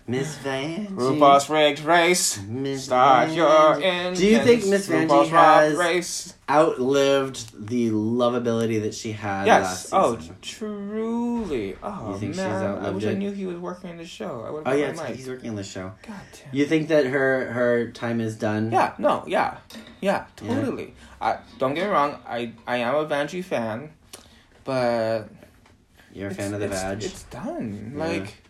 Miss 0.10 0.36
Van. 0.38 0.88
RuPaul's 0.88 1.50
race. 1.86 2.42
Miss 2.48 2.86
Start 2.86 3.30
your 3.30 3.76
engines. 3.82 4.20
Do 4.20 4.26
you 4.26 4.40
think 4.40 4.66
Miss 4.66 4.88
Vanjie 4.90 5.30
has- 5.30 5.76
race? 5.76 6.34
outlived 6.50 7.68
the 7.70 7.92
lovability 7.92 8.82
that 8.82 8.96
she 8.96 9.12
had 9.12 9.46
Yes. 9.46 9.92
last 9.92 9.94
Oh, 9.94 10.18
truly. 10.42 11.76
Oh 11.84 12.14
You 12.14 12.18
think 12.20 12.34
she's 12.34 12.38
man, 12.38 12.64
I 12.64 12.68
outlived 12.70 12.96
wish 12.96 13.06
I 13.06 13.14
knew 13.14 13.32
he 13.32 13.46
was 13.46 13.58
working 13.58 13.92
in 13.92 13.98
the 13.98 14.06
show. 14.06 14.44
I 14.48 14.50
would. 14.50 14.64
Oh 14.66 14.72
yeah, 14.72 15.06
he's 15.14 15.28
working 15.28 15.52
on 15.52 15.56
the 15.58 15.64
show. 15.64 15.92
God 16.08 16.16
damn. 16.34 16.56
You 16.56 16.66
think 16.66 16.88
that 16.88 17.06
her 17.06 17.52
her 17.54 17.92
time 17.92 18.20
is 18.20 18.36
done? 18.36 18.72
Yeah, 18.72 18.94
no, 18.98 19.24
yeah, 19.28 19.58
yeah, 20.02 20.26
Yeah. 20.42 20.56
totally. 20.56 20.96
I 21.22 21.38
don't 21.60 21.76
get 21.76 21.86
me 21.86 21.92
wrong. 21.92 22.18
I 22.28 22.54
I 22.66 22.78
am 22.78 22.96
a 22.96 23.06
Vanjie 23.06 23.44
fan, 23.44 23.92
but 24.64 25.30
You're 26.12 26.30
a 26.30 26.34
fan 26.34 26.56
of 26.56 26.60
the 26.62 26.68
badge. 26.68 27.06
It's 27.06 27.24
done. 27.26 27.94
Yeah. 27.96 28.06
Like 28.06 28.42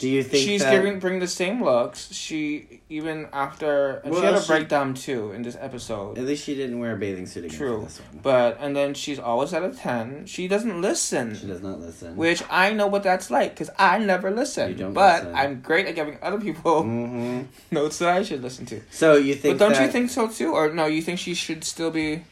Do 0.00 0.08
you 0.08 0.22
think 0.22 0.48
she's 0.48 0.62
that, 0.62 0.72
giving 0.72 0.98
bring 0.98 1.18
the 1.18 1.28
same 1.28 1.62
looks. 1.62 2.10
She 2.12 2.80
even 2.88 3.28
after 3.32 4.00
and 4.04 4.14
she 4.14 4.20
had 4.22 4.34
a 4.34 4.40
she- 4.40 4.46
breakdown 4.48 4.94
too 4.94 5.32
in 5.32 5.42
this 5.42 5.56
episode. 5.60 6.16
At 6.18 6.24
least 6.24 6.44
she 6.44 6.54
didn't 6.54 6.78
wear 6.78 6.94
a 6.94 6.98
bathing 6.98 7.26
suit 7.26 7.44
again 7.44 7.58
True. 7.58 7.82
this 7.84 8.00
one. 8.00 8.20
But 8.22 8.56
and 8.60 8.74
then 8.74 8.94
she's 8.94 9.18
always 9.18 9.52
at 9.52 9.62
a 9.62 9.70
ten. 9.70 10.24
She 10.26 10.48
doesn't 10.48 10.80
listen. 10.80 11.34
She 11.34 11.46
does 11.46 11.60
not 11.62 11.80
listen. 11.80 12.16
Which 12.16 12.42
I 12.50 12.72
know 12.72 12.86
what 12.86 13.02
that's 13.02 13.30
like 13.30 13.50
because 13.50 13.70
I 13.78 13.98
never 13.98 14.30
listen. 14.30 14.70
You 14.70 14.76
don't 14.76 14.94
but 14.94 15.24
listen. 15.24 15.34
I'm 15.36 15.60
great 15.60 15.86
at 15.86 15.94
giving 15.94 16.18
other 16.22 16.40
people 16.40 16.82
hmm 16.82 17.42
notes 17.70 17.98
that 17.98 18.08
I 18.08 18.22
should 18.22 18.42
listen 18.42 18.64
to. 18.66 18.80
So 18.90 19.16
you 19.16 19.34
think? 19.34 19.58
but 19.58 19.64
don't 19.68 19.80
you 19.84 19.90
think 19.92 20.10
so 20.10 20.28
too? 20.28 20.52
Or 20.52 20.72
no, 20.72 20.86
you 20.86 21.02
think 21.02 21.18
she 21.18 21.34
should 21.34 21.62
still 21.62 21.90
be 21.90 22.24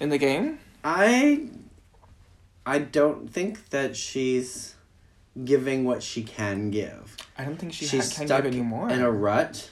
in 0.00 0.08
the 0.08 0.18
game? 0.18 0.58
I 0.82 1.46
I 2.66 2.78
don't 2.78 3.32
think 3.32 3.70
that 3.70 3.96
she's 3.96 4.74
giving 5.44 5.84
what 5.84 6.02
she 6.02 6.22
can 6.22 6.70
give. 6.70 7.16
I 7.38 7.44
don't 7.44 7.56
think 7.56 7.72
she 7.72 7.86
she's 7.86 8.12
ha- 8.12 8.18
can 8.18 8.26
stuck 8.26 8.42
give 8.44 8.52
anymore. 8.52 8.90
in 8.90 9.00
a 9.00 9.10
rut. 9.10 9.68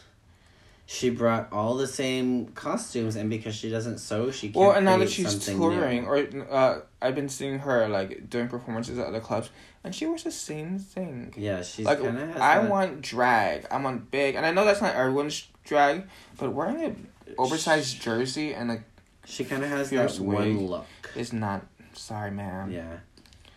She 0.87 1.09
brought 1.11 1.53
all 1.53 1.77
the 1.77 1.87
same 1.87 2.47
costumes, 2.49 3.15
and 3.15 3.31
because 3.31 3.55
she 3.55 3.71
doesn't 3.71 3.99
sew, 3.99 4.33
she 4.33 4.49
can't 4.49 4.57
well, 4.57 4.73
and 4.73 4.85
now 4.85 4.97
that 4.99 5.09
she's 5.09 5.39
touring, 5.47 6.03
new. 6.03 6.09
or 6.09 6.27
uh, 6.51 6.81
I've 7.01 7.15
been 7.15 7.29
seeing 7.29 7.61
her 7.61 7.87
like 7.89 8.29
doing 8.29 8.49
performances 8.49 8.99
at 8.99 9.07
other 9.07 9.21
clubs, 9.21 9.51
and 9.85 9.95
she 9.95 10.07
wears 10.07 10.25
the 10.25 10.33
same 10.33 10.81
thing. 10.81 11.33
Yeah, 11.37 11.63
she's 11.63 11.87
like 11.87 12.03
kind 12.03 12.19
of. 12.19 12.37
I 12.39 12.59
want 12.67 13.03
drag. 13.03 13.67
I 13.71 13.81
want 13.81 14.11
big, 14.11 14.35
and 14.35 14.45
I 14.45 14.51
know 14.51 14.65
that's 14.65 14.81
not 14.83 14.97
everyone's 14.97 15.47
drag, 15.65 16.09
but 16.37 16.53
wearing 16.53 16.83
an 16.83 17.09
oversized 17.39 18.03
jersey 18.03 18.53
and 18.53 18.69
like 18.71 18.83
She 19.25 19.45
kind 19.45 19.63
of 19.63 19.69
has 19.69 19.91
that 19.91 20.11
wig. 20.19 20.57
one 20.57 20.67
look. 20.67 20.87
is 21.15 21.33
not. 21.33 21.65
Sorry, 21.93 22.33
ma'am. 22.33 22.73
Yeah, 22.73 22.97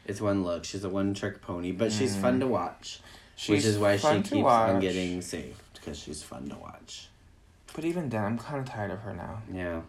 it's 0.06 0.22
one 0.22 0.44
look. 0.44 0.66
She's 0.66 0.84
a 0.84 0.90
one 0.90 1.14
trick 1.14 1.42
pony, 1.42 1.72
but 1.72 1.92
she's 1.92 2.16
Mm. 2.16 2.22
fun 2.22 2.40
to 2.42 2.48
watch, 2.48 3.00
She's 3.36 3.50
which 3.50 3.66
is 3.66 3.78
why 3.78 3.98
she 3.98 4.08
keeps 4.18 4.30
to 4.30 4.46
on 4.48 4.80
getting 4.80 5.22
saved 5.22 5.62
because 5.74 5.98
she's 6.00 6.22
fun 6.24 6.50
to 6.50 6.56
watch. 6.56 7.08
But 7.76 7.86
even 7.86 8.10
then, 8.10 8.24
I'm 8.24 8.38
kind 8.38 8.60
of 8.60 8.66
tired 8.66 8.92
of 8.92 9.00
her 9.00 9.14
now. 9.14 9.42
Yeah. 9.52 9.82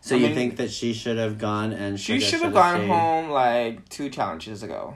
So 0.00 0.14
I 0.14 0.18
you 0.18 0.26
mean- 0.26 0.34
think 0.36 0.56
that 0.58 0.70
she 0.70 0.92
should 0.92 1.18
have 1.18 1.38
gone 1.38 1.72
and 1.72 1.98
She 1.98 2.20
should 2.20 2.40
have 2.42 2.52
gone 2.52 2.86
home 2.86 3.30
like 3.30 3.88
two 3.88 4.08
challenges 4.10 4.62
ago. 4.62 4.94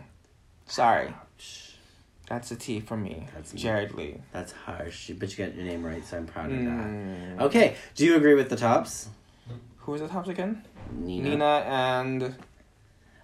Sorry, 0.67 1.09
Ouch. 1.09 1.75
that's 2.29 2.51
a 2.53 2.57
T 2.57 2.79
for 2.81 2.97
me, 2.97 3.27
That's 3.35 3.53
Jared 3.53 3.95
Lee. 3.95 4.19
That's 4.33 4.53
harsh, 4.53 5.11
but 5.19 5.37
you 5.37 5.45
got 5.45 5.55
your 5.57 5.65
name 5.67 5.83
right, 5.85 6.05
so 6.07 6.17
I'm 6.19 6.27
proud 6.27 6.53
of 6.53 6.59
that. 6.59 6.87
Mm. 6.87 7.41
Okay, 7.43 7.77
do 7.97 8.05
you 8.07 8.15
agree 8.17 8.35
with 8.35 8.49
the 8.49 8.57
tops? 8.57 9.09
Who 9.79 9.93
was 9.93 10.01
the 10.01 10.09
tops 10.09 10.29
again? 10.29 10.65
Nina. 10.93 11.31
Nina 11.31 11.65
and 11.67 12.35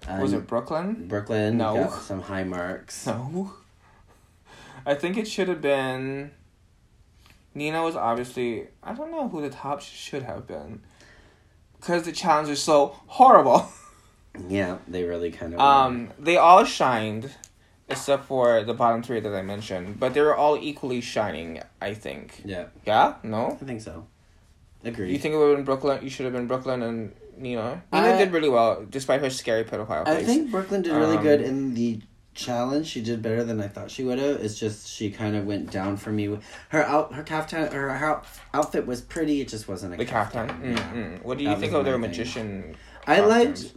Um, 0.08 0.20
was 0.20 0.32
it 0.32 0.46
Brooklyn? 0.46 1.06
Brooklyn? 1.08 1.56
No. 1.58 1.74
Got 1.84 2.02
some 2.02 2.22
high 2.22 2.44
marks. 2.44 3.06
No. 3.06 3.52
I 4.86 4.94
think 4.94 5.16
it 5.16 5.28
should 5.28 5.48
have 5.48 5.60
been. 5.60 6.30
Nina 7.54 7.82
was 7.82 7.96
obviously. 7.96 8.68
I 8.82 8.94
don't 8.94 9.10
know 9.10 9.28
who 9.28 9.42
the 9.42 9.50
top 9.50 9.80
should 9.82 10.22
have 10.22 10.46
been. 10.46 10.80
Because 11.78 12.02
the 12.04 12.12
challenge 12.12 12.48
is 12.48 12.62
so 12.62 12.96
horrible. 13.06 13.70
Yeah, 14.48 14.78
they 14.86 15.02
really 15.02 15.32
kind 15.32 15.54
of. 15.54 15.58
Um, 15.58 16.10
they 16.16 16.36
all 16.36 16.62
shined, 16.64 17.28
except 17.88 18.26
for 18.26 18.62
the 18.62 18.74
bottom 18.74 19.02
three 19.02 19.18
that 19.18 19.34
I 19.34 19.42
mentioned. 19.42 19.98
But 19.98 20.14
they 20.14 20.20
were 20.20 20.36
all 20.36 20.56
equally 20.56 21.00
shining, 21.00 21.60
I 21.80 21.94
think. 21.94 22.42
Yeah, 22.44 22.66
Yeah? 22.86 23.14
No? 23.24 23.58
I 23.60 23.64
think 23.64 23.80
so. 23.80 24.06
Agreed. 24.84 25.10
You 25.10 25.18
think 25.18 25.34
it 25.34 25.38
would 25.38 25.48
have 25.48 25.56
been 25.56 25.64
Brooklyn? 25.64 26.04
You 26.04 26.10
should 26.10 26.24
have 26.24 26.32
been 26.34 26.46
Brooklyn 26.46 26.82
and 26.82 27.14
Nina. 27.40 27.82
Nina 27.92 28.06
I- 28.14 28.18
did 28.18 28.32
really 28.32 28.48
well, 28.48 28.84
despite 28.88 29.20
her 29.20 29.30
scary 29.30 29.64
pedophile 29.64 30.06
I 30.06 30.16
face. 30.16 30.26
think 30.26 30.50
Brooklyn 30.50 30.82
did 30.82 30.92
really 30.92 31.16
Um, 31.16 31.22
good 31.22 31.40
in 31.40 31.74
the 31.74 32.00
challenge. 32.34 32.86
She 32.86 33.00
did 33.00 33.20
better 33.22 33.42
than 33.42 33.60
I 33.60 33.66
thought 33.68 33.90
she 33.90 34.04
would 34.04 34.18
have. 34.18 34.36
It's 34.40 34.58
just 34.58 34.88
she 34.88 35.10
kind 35.10 35.34
of 35.36 35.44
went 35.44 35.70
down 35.70 35.96
for 35.96 36.10
me. 36.12 36.38
Her 36.68 36.84
out, 36.84 37.12
her 37.14 37.22
caftan, 37.22 37.72
her, 37.72 37.90
her 37.90 38.22
outfit 38.54 38.86
was 38.86 39.00
pretty. 39.00 39.40
It 39.40 39.48
just 39.48 39.66
wasn't 39.68 39.94
a 39.94 39.96
the 39.96 40.04
caftan. 40.04 40.48
caftan. 40.48 40.70
Yeah. 40.72 40.92
Mm-mm. 40.92 41.22
What 41.24 41.38
do 41.38 41.44
you 41.44 41.50
That 41.50 41.58
think 41.60 41.72
of 41.72 41.84
their 41.84 41.98
magician? 41.98 42.76
I 43.06 43.20
liked? 43.20 43.72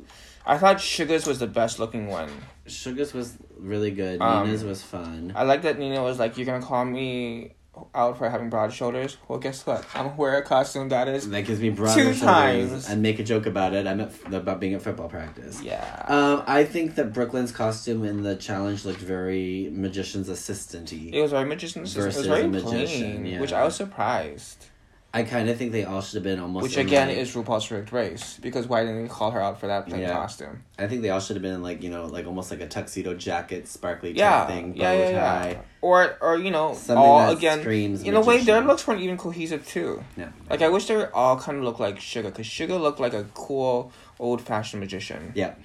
I 0.46 0.58
thought 0.58 0.82
Sugar's 0.82 1.26
was 1.28 1.40
the 1.40 1.48
best 1.48 1.80
looking 1.80 2.08
one. 2.08 2.30
Sugar's 2.68 3.14
was 3.14 3.38
really 3.58 3.92
good. 3.92 4.22
Um, 4.22 4.46
Nina's 4.48 4.64
was 4.64 4.82
fun. 4.82 5.34
I 5.36 5.44
like 5.44 5.62
that 5.64 5.78
Nina 5.80 6.02
was 6.04 6.18
like, 6.20 6.38
"You're 6.38 6.46
gonna 6.48 6.66
call 6.66 6.84
me 6.86 7.54
outfit 7.96 8.32
having 8.32 8.50
broad 8.50 8.74
shoulders. 8.74 9.18
Well, 9.28 9.40
guess 9.40 9.66
what? 9.66 9.86
I'm 9.96 10.08
gonna 10.08 10.18
wear 10.18 10.38
a 10.38 10.42
costume 10.44 10.90
that 10.90 11.08
is. 11.08 11.30
That 11.30 11.46
gives 11.46 11.60
me 11.60 11.70
broader 11.70 11.94
Two 11.94 12.14
shoulders 12.14 12.22
times. 12.22 12.90
and 12.90 13.02
make 13.02 13.20
a 13.20 13.24
joke 13.24 13.46
about 13.46 13.74
it. 13.74 13.88
I'm 13.88 14.02
at, 14.02 14.12
about 14.34 14.60
being 14.60 14.74
at 14.74 14.82
football 14.82 15.08
practice. 15.08 15.62
Yeah. 15.62 16.06
Um, 16.08 16.44
I 16.48 16.64
think 16.64 16.96
that 16.96 17.14
Brooklyn's 17.14 17.52
costume 17.52 18.04
in 18.04 18.24
the 18.24 18.36
challenge 18.36 18.86
looked 18.86 19.00
very 19.00 19.70
magician's 19.72 20.30
assistant-y. 20.30 21.12
it 21.14 21.22
was 21.22 21.32
very 21.32 21.46
magician's. 21.46 21.96
It 21.96 22.06
was 22.06 22.26
very 22.26 22.48
magician, 22.48 23.12
plain, 23.12 23.26
yeah. 23.26 23.40
which 23.40 23.54
I 23.54 23.64
was 23.64 23.76
surprised. 23.76 24.66
I 25.14 25.24
kind 25.24 25.50
of 25.50 25.58
think 25.58 25.74
they 25.74 25.84
all 25.84 26.00
should 26.02 26.16
have 26.16 26.24
been 26.24 26.40
almost. 26.40 26.64
Which 26.64 26.78
in, 26.78 26.88
again 26.88 27.10
like- 27.10 27.18
is 27.18 27.34
RuPaul's 27.36 27.70
Rigged 27.70 27.92
Race 27.92 28.40
because 28.42 28.66
why 28.68 28.82
didn't 28.86 29.04
they 29.04 29.10
call 29.10 29.32
her 29.32 29.42
out 29.42 29.60
for 29.60 29.68
that 29.68 29.90
Yeah. 29.90 30.14
costume? 30.14 30.64
I 30.80 30.88
think 30.88 31.02
they 31.02 31.10
all 31.10 31.20
should 31.20 31.36
have 31.36 31.44
been 31.44 31.62
like 31.62 31.84
you 31.84 31.90
know 31.90 32.06
like 32.06 32.26
almost 32.28 32.50
like 32.50 32.62
a 32.62 32.68
tuxedo 32.68 33.14
jacket, 33.14 33.68
sparkly 33.68 34.12
type 34.14 34.20
Yeah, 34.20 34.48
thing, 34.48 34.72
bow 34.72 34.78
yeah, 34.82 34.94
yeah, 35.10 35.12
tie. 35.42 35.50
yeah. 35.52 35.62
Or 35.82 36.16
or 36.22 36.38
you 36.38 36.50
know 36.50 36.74
Something 36.76 36.96
all 36.98 37.30
again. 37.30 37.60
screams 37.60 38.04
In 38.04 38.16
a 38.16 38.22
way, 38.22 38.42
their 38.42 38.62
looks 38.62 38.88
weren't 38.88 39.02
even 39.02 39.18
cohesive 39.18 39.68
too. 39.68 40.02
Yeah. 40.16 40.30
Like 40.50 40.62
I 40.62 40.70
wish 40.70 40.86
they 40.88 41.04
all 41.08 41.38
kind 41.38 41.58
of 41.58 41.66
looked 41.66 41.82
like 41.82 42.00
Sugar 42.00 42.30
because 42.30 42.48
Sugar 42.48 42.78
looked 42.78 43.02
like 43.02 43.14
a 43.14 43.26
cool 43.34 43.92
old 44.18 44.42
fashioned 44.42 44.80
magician. 44.80 45.34
Yeah. 45.36 45.56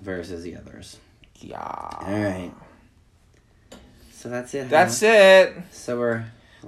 Versus 0.00 0.44
the 0.44 0.54
others. 0.56 0.98
Yeah. 1.40 1.58
All 1.58 2.06
right. 2.06 2.52
So 4.12 4.28
that's 4.28 4.54
it. 4.54 4.68
That's 4.70 5.00
huh? 5.00 5.06
it. 5.08 5.56
So 5.72 5.98
we're 5.98 6.24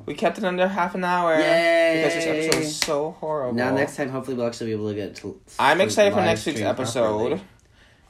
We 0.07 0.15
kept 0.15 0.39
it 0.39 0.45
under 0.45 0.67
half 0.69 0.95
an 0.95 1.05
hour. 1.05 1.35
Yay! 1.39 2.03
Because 2.03 2.15
this 2.15 2.27
episode 2.27 2.59
was 2.61 2.77
so 2.77 3.11
horrible. 3.21 3.55
now 3.55 3.75
next 3.75 3.97
time. 3.97 4.09
Hopefully, 4.11 4.37
we'll 4.37 4.47
actually 4.47 4.67
be 4.69 4.73
able 4.73 4.89
to 4.89 4.95
get 4.95 5.17
to. 5.17 5.41
I'm 5.59 5.81
excited 5.81 6.13
for 6.15 6.21
next 6.21 6.47
week's 6.47 6.61
episode 6.61 7.29
properly. 7.29 7.41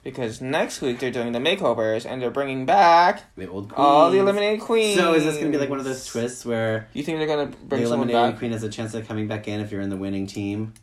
because 0.05 0.40
next 0.40 0.81
week 0.81 0.99
they're 0.99 1.11
doing 1.11 1.33
the 1.33 1.38
makeovers 1.38 2.05
and 2.11 2.21
they're 2.21 2.31
bringing 2.31 2.66
back 2.66 3.23
The 3.37 3.49
old 3.49 3.68
queens. 3.68 3.79
all 3.79 4.11
the 4.11 4.18
eliminated 4.18 4.61
queens. 4.61 4.99
So 4.99 5.14
is 5.14 5.25
this 5.25 5.37
gonna 5.38 5.51
be 5.51 5.59
like 5.59 5.71
one 5.71 5.79
of 5.79 5.85
those 5.85 6.05
twists 6.07 6.45
where 6.45 6.88
You 6.92 7.03
think 7.03 7.18
they're 7.18 7.27
gonna 7.27 7.47
bring 7.64 7.83
the 7.83 7.87
eliminated 7.88 8.33
back? 8.33 8.38
queen 8.38 8.53
has 8.53 8.62
a 8.64 8.68
chance 8.68 8.95
of 8.95 9.07
coming 9.07 9.29
back 9.29 9.47
in 9.49 9.61
if 9.61 9.71
you're 9.73 9.81
in 9.81 9.90
the 9.90 9.97
winning 9.97 10.27
team? 10.27 10.75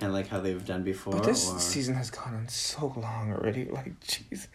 Kind 0.00 0.12
of 0.12 0.14
like 0.14 0.28
how 0.28 0.40
they've 0.40 0.64
done 0.64 0.82
before. 0.82 1.12
But 1.12 1.24
this 1.24 1.50
or 1.50 1.58
season 1.58 1.94
has 1.94 2.10
gone 2.10 2.34
on 2.34 2.48
so 2.48 2.94
long 2.96 3.32
already. 3.32 3.64
Like, 3.70 4.00
jeez, 4.00 4.46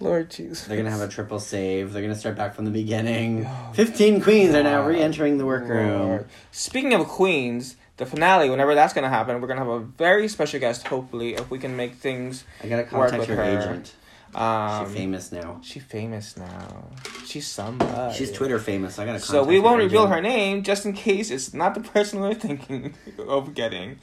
Lord, 0.00 0.30
jeez. 0.30 0.66
they're 0.66 0.78
gonna 0.78 0.90
have 0.90 1.02
a 1.02 1.08
triple 1.08 1.38
save. 1.38 1.92
They're 1.92 2.00
gonna 2.00 2.14
start 2.14 2.34
back 2.34 2.54
from 2.54 2.64
the 2.64 2.70
beginning. 2.70 3.44
Oh, 3.46 3.72
Fifteen 3.74 4.22
queens 4.22 4.54
are 4.54 4.62
now 4.62 4.86
re-entering 4.86 5.36
the 5.36 5.44
workroom. 5.44 6.00
Lord. 6.00 6.28
Speaking 6.50 6.94
of 6.94 7.06
queens, 7.08 7.76
the 7.98 8.06
finale, 8.06 8.48
whenever 8.48 8.74
that's 8.74 8.94
gonna 8.94 9.10
happen, 9.10 9.38
we're 9.40 9.48
gonna 9.48 9.60
have 9.60 9.68
a 9.68 9.80
very 9.80 10.28
special 10.28 10.60
guest. 10.60 10.86
Hopefully, 10.88 11.34
if 11.34 11.50
we 11.50 11.58
can 11.58 11.76
make 11.76 11.96
things. 11.96 12.44
I 12.64 12.68
gotta 12.68 12.84
contact 12.84 13.20
with 13.20 13.28
her, 13.28 13.36
her. 13.36 13.60
agent. 13.60 13.94
Um, 14.34 14.86
She's 14.86 14.94
famous 14.96 15.32
now. 15.32 15.60
She 15.62 15.78
famous 15.80 16.36
now. 16.36 16.88
She's 17.24 17.46
somebody. 17.46 18.14
She's 18.14 18.32
Twitter 18.32 18.58
famous. 18.58 18.98
I 18.98 19.06
gotta. 19.06 19.20
So 19.20 19.44
we 19.44 19.60
won't 19.60 19.78
reveal 19.78 20.02
agent. 20.02 20.14
her 20.14 20.20
name 20.22 20.62
just 20.62 20.84
in 20.84 20.92
case 20.94 21.30
it's 21.30 21.54
not 21.54 21.74
the 21.74 21.80
person 21.92 22.20
we're 22.20 22.34
thinking 22.34 22.94
of 23.28 23.54
getting. 23.54 23.98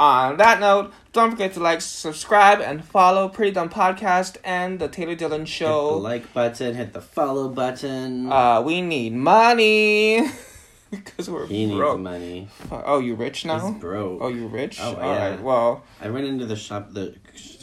On 0.00 0.38
that 0.38 0.60
note, 0.60 0.92
don't 1.12 1.30
forget 1.32 1.52
to 1.54 1.60
like, 1.60 1.82
subscribe, 1.82 2.60
and 2.62 2.82
follow 2.82 3.28
Pretty 3.28 3.50
Dumb 3.52 3.68
Podcast 3.68 4.38
and 4.42 4.78
the 4.78 4.88
Taylor 4.88 5.14
Dillon 5.14 5.40
Hit 5.40 5.46
the 5.46 5.50
Show. 5.52 5.98
like 5.98 6.32
button. 6.32 6.74
Hit 6.74 6.94
the 6.94 7.02
follow 7.02 7.48
button. 7.50 8.32
Uh, 8.32 8.62
we 8.62 8.80
need 8.80 9.12
money 9.12 10.26
because 10.90 11.28
we're 11.28 11.46
he 11.46 11.66
needs 11.66 11.76
broke. 11.76 12.00
money. 12.00 12.48
Oh, 12.70 12.98
you 13.00 13.14
rich 13.14 13.44
now? 13.44 13.58
He's 13.72 13.78
broke. 13.78 14.22
Oh, 14.22 14.28
you 14.28 14.46
rich? 14.46 14.80
Oh, 14.80 14.94
All 14.94 15.12
yeah. 15.14 15.30
right. 15.32 15.42
Well, 15.42 15.84
I 16.00 16.08
went 16.08 16.24
into 16.24 16.46
the 16.46 16.56
shop, 16.56 16.92
the 16.94 17.16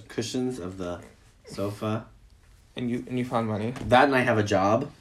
cushions 0.08 0.60
of 0.60 0.78
the 0.78 1.02
sofa. 1.48 2.06
and 2.76 2.88
you 2.92 3.04
and 3.08 3.18
you 3.18 3.26
found 3.26 3.48
money. 3.48 3.74
That 3.88 4.04
and 4.06 4.16
I 4.16 4.20
have 4.22 4.38
a 4.38 4.44
job. 4.44 4.92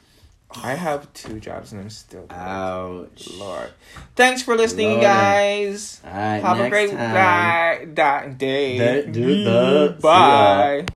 I 0.62 0.74
have 0.74 1.12
two 1.12 1.38
jobs 1.40 1.72
and 1.72 1.80
I'm 1.82 1.90
still. 1.90 2.22
broke. 2.26 2.38
Ouch. 2.38 3.28
Lord. 3.38 3.70
Thanks 4.14 4.42
for 4.42 4.56
listening, 4.56 4.90
Lord. 4.90 5.02
guys. 5.02 6.00
Right, 6.04 6.38
Have 6.42 6.60
a 6.60 6.68
great 6.70 6.90
time. 6.90 7.94
di- 7.94 7.94
di- 7.94 8.28
day. 8.36 8.78
Da- 9.02 9.10
do 9.12 9.44
the- 9.44 9.96
Bye. 10.00 10.84